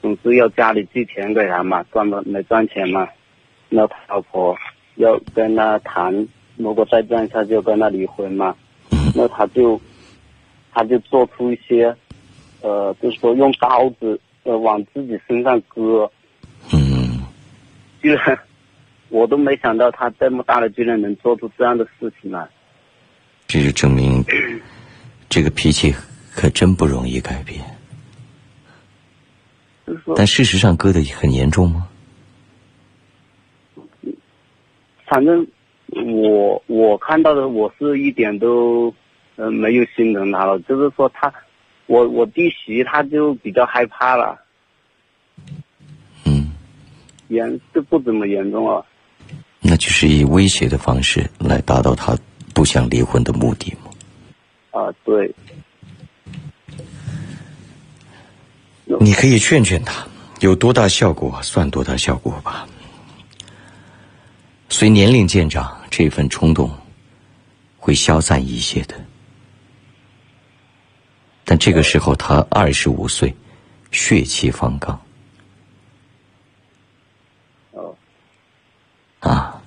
[0.00, 3.06] 总是要家里寄钱给他嘛，赚了没赚钱嘛，
[3.68, 4.56] 那他老婆
[4.96, 6.26] 要跟他谈，
[6.56, 8.56] 如果再这样下去就跟他离婚嘛，
[9.14, 9.80] 那他就
[10.72, 11.94] 他就做出一些
[12.60, 16.10] 呃，就是说用刀子呃往自己身上割，
[16.72, 17.20] 嗯，
[18.02, 18.38] 居然
[19.08, 22.46] 我都没想到他这么大的居然能做出这样的事情来。
[23.46, 24.24] 这就证明
[25.28, 25.94] 这个脾气
[26.34, 27.64] 可真不容易改变。
[29.86, 31.88] 就是说，但事实上割的很严重吗？
[35.06, 35.46] 反正
[35.90, 38.94] 我我看到的我是一点都
[39.36, 41.32] 呃没有心疼他了，就是说他
[41.86, 44.38] 我我弟媳他就比较害怕了，
[46.24, 46.52] 嗯，
[47.28, 48.84] 严就不怎么严重了。
[49.60, 52.16] 那就是以威胁的方式来达到他
[52.54, 53.90] 不想离婚的目的吗？
[54.70, 55.34] 啊，对，
[59.00, 60.06] 你可以劝劝他，
[60.40, 62.68] 有多大效果算多大效果吧。
[64.70, 66.70] 随年龄渐长，这份冲动
[67.78, 68.94] 会消散一些的。
[71.44, 73.34] 但这个时候他二十五岁，
[73.90, 75.00] 血气方刚。
[77.72, 77.96] 哦，
[79.20, 79.60] 啊，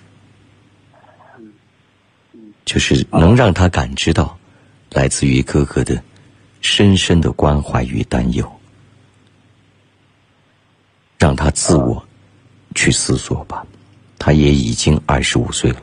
[2.64, 4.38] 就是能让他感知到
[4.92, 6.02] 来自于哥哥的
[6.62, 8.60] 深深的关怀与担忧，
[11.18, 12.06] 让他自我
[12.76, 13.66] 去思索吧。
[14.24, 15.82] 他也已经二十五岁了，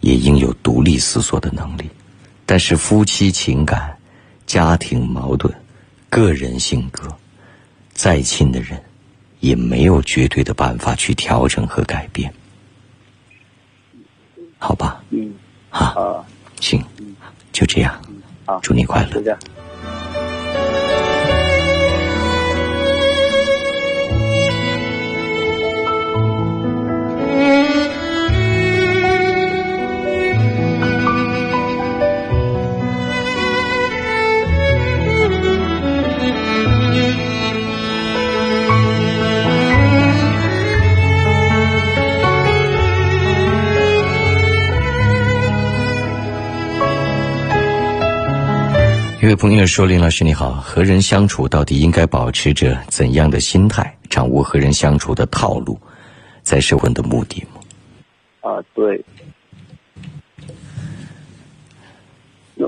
[0.00, 1.84] 也应有独立思索的能力。
[2.46, 3.94] 但是夫妻情感、
[4.46, 5.52] 家庭矛盾、
[6.08, 7.06] 个人性格，
[7.92, 8.82] 再亲的人，
[9.40, 12.32] 也没有绝对的办法去调整和改变。
[14.56, 15.34] 好吧，嗯，
[15.68, 16.24] 啊，啊，
[16.58, 16.82] 行，
[17.52, 18.00] 就这样，
[18.46, 19.36] 好，祝你快乐
[49.22, 53.96] 一位朋友说：“林老师你好，和人相处到底应该保持着怎样的心态？
[54.10, 55.80] 掌握和人相处的套路，
[56.42, 57.60] 才是问的目的吗？”
[58.42, 59.04] 啊，对。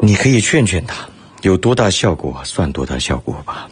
[0.01, 1.05] 你可以劝劝他，
[1.43, 3.69] 有多大效果算多大效果吧。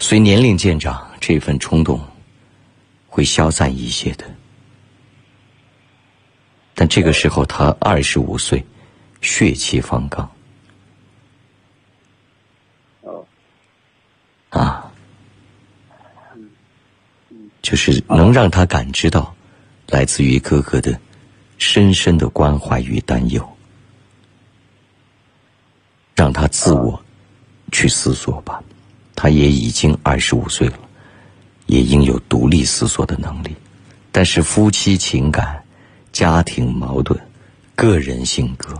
[0.00, 2.00] 随年龄渐长，这份冲动
[3.06, 4.24] 会消散一些的。
[6.74, 8.60] 但这个时候他二十五岁，
[9.20, 10.28] 血气方刚。
[14.52, 14.88] 啊。
[17.60, 19.34] 就是能让他感知到，
[19.88, 20.98] 来自于哥哥的
[21.58, 23.56] 深深的关怀与担忧。
[26.14, 27.02] 让他自我
[27.70, 28.62] 去思索吧，
[29.14, 30.78] 他也已经二十五岁了，
[31.66, 33.54] 也应有独立思索的能力。
[34.10, 35.62] 但是夫妻情感、
[36.12, 37.18] 家庭矛盾、
[37.74, 38.74] 个人性格，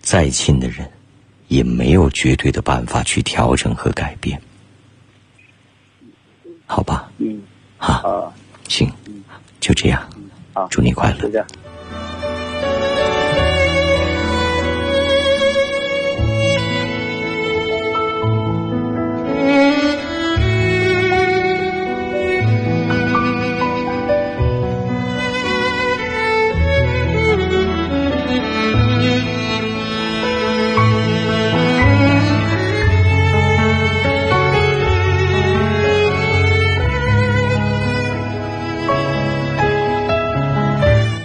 [0.00, 0.88] 再亲的人，
[1.48, 4.40] 也没有绝对的办法去调整和改变，
[6.74, 7.08] 好吧？
[7.18, 7.40] 嗯。
[7.78, 8.02] 啊。
[8.68, 8.90] 行，
[9.60, 10.02] 就这样。
[10.52, 11.44] 好，祝你快乐。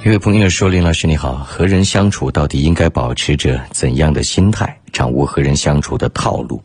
[0.02, 4.74] 一位朋友说：“林老师你好，和人相处到底应该保持着怎样的心态？
[4.94, 6.64] 掌握和人相处的套路，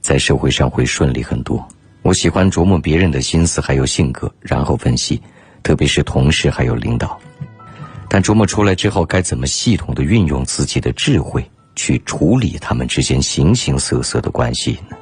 [0.00, 1.66] 在社会上会顺利很多。
[2.02, 5.22] 我喜欢琢磨别人的心思还有性格，然后分析，
[5.62, 7.16] 特别是同事还有领导。
[8.08, 14.96] 但琢磨出来之后，该怎么系统的运用自己的智慧去处理他们之间形形色色的关系呢？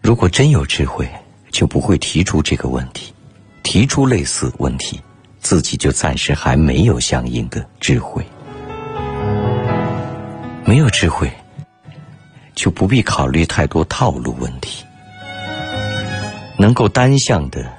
[0.00, 1.06] 如果真有智慧。”
[1.52, 3.12] 就不会提出这个问题，
[3.62, 5.00] 提出类似问题，
[5.38, 8.26] 自己就暂时还没有相应的智慧。
[10.64, 11.30] 没有智慧，
[12.54, 14.82] 就不必考虑太多套路问题。
[16.58, 17.70] 能够单向的，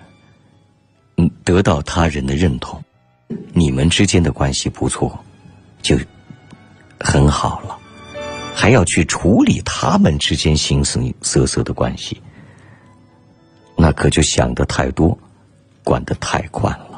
[1.17, 2.83] 嗯，得到他人的认同，
[3.53, 5.17] 你们之间的关系不错，
[5.81, 5.97] 就
[6.99, 7.77] 很好了。
[8.53, 12.21] 还要去处理他们之间形形色色的关系。
[13.83, 15.17] 那可就想得太多，
[15.83, 16.92] 管得太宽了。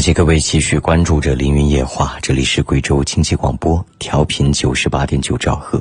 [0.00, 5.78] 感谢各位继续关注着《凌云夜话》，这里是贵州经济广播，调频九十八点九兆赫。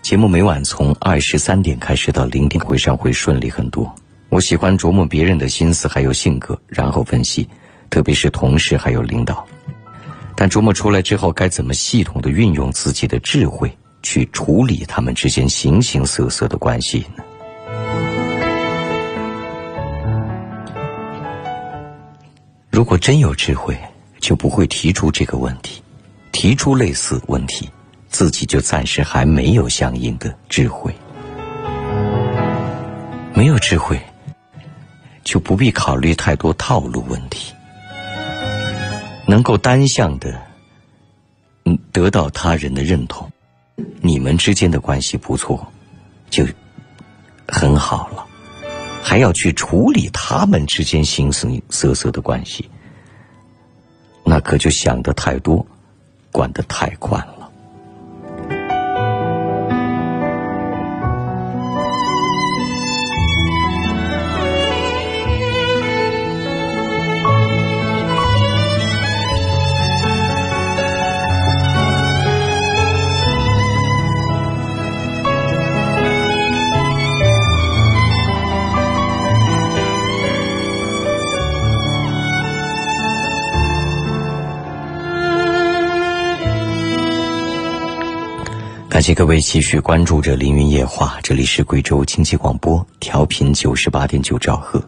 [0.00, 3.94] 节目每晚从二十三点开始到零点，会上会顺利很多。
[4.30, 7.46] 我喜欢琢磨别人的心思还有性格，然后分析，
[7.90, 9.46] 特别是同事还有领导。
[10.34, 13.70] 但琢磨出来之后，该怎么系统的运用自己的智慧
[14.02, 17.22] 去处理他们之间形形色色的关系呢？
[22.74, 23.78] 如果真有智慧，
[24.18, 25.80] 就不会提出这个问题；
[26.32, 27.70] 提出类似问题，
[28.08, 30.92] 自己就暂时还没有相应的智慧。
[33.32, 33.96] 没有智慧，
[35.22, 37.54] 就不必考虑太多套路问题。
[39.24, 40.36] 能够单向的，
[41.66, 43.30] 嗯，得到他人的认同，
[44.00, 45.64] 你们之间的关系不错，
[46.28, 46.44] 就
[47.46, 48.26] 很好了。
[49.06, 52.70] 还要去处理他们之间形形色色的关系，
[54.24, 55.64] 那可就想的太多，
[56.32, 57.33] 管得太宽了。
[88.94, 94.80] 感谢各位继续关注着《凌云夜话》，这里是贵州经济广播，调频九十八点九兆赫。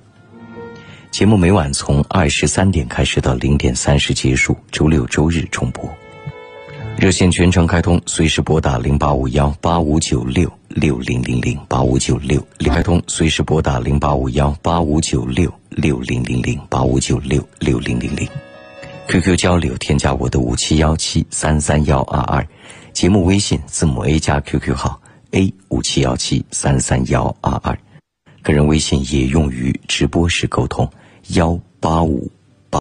[1.11, 5.93] 节目每晚从二十三点开始到零点三十结束，周六周日重播。
[6.97, 12.41] 热线全程开通，随时拨打零八五幺八五九六六零零零八五九六。
[12.59, 18.28] 李开通随时拨打零八五幺八五九六六零零零八五九六六零零零。
[19.09, 22.47] QQ 交流，添加我的五七幺七三三幺二二，
[22.97, 24.98] 节目微信字母 A 加 QQ 号
[25.32, 27.78] A 五七幺七三三幺二二，
[28.43, 30.90] 个人微信也用于直播时沟通
[31.35, 32.32] 幺八五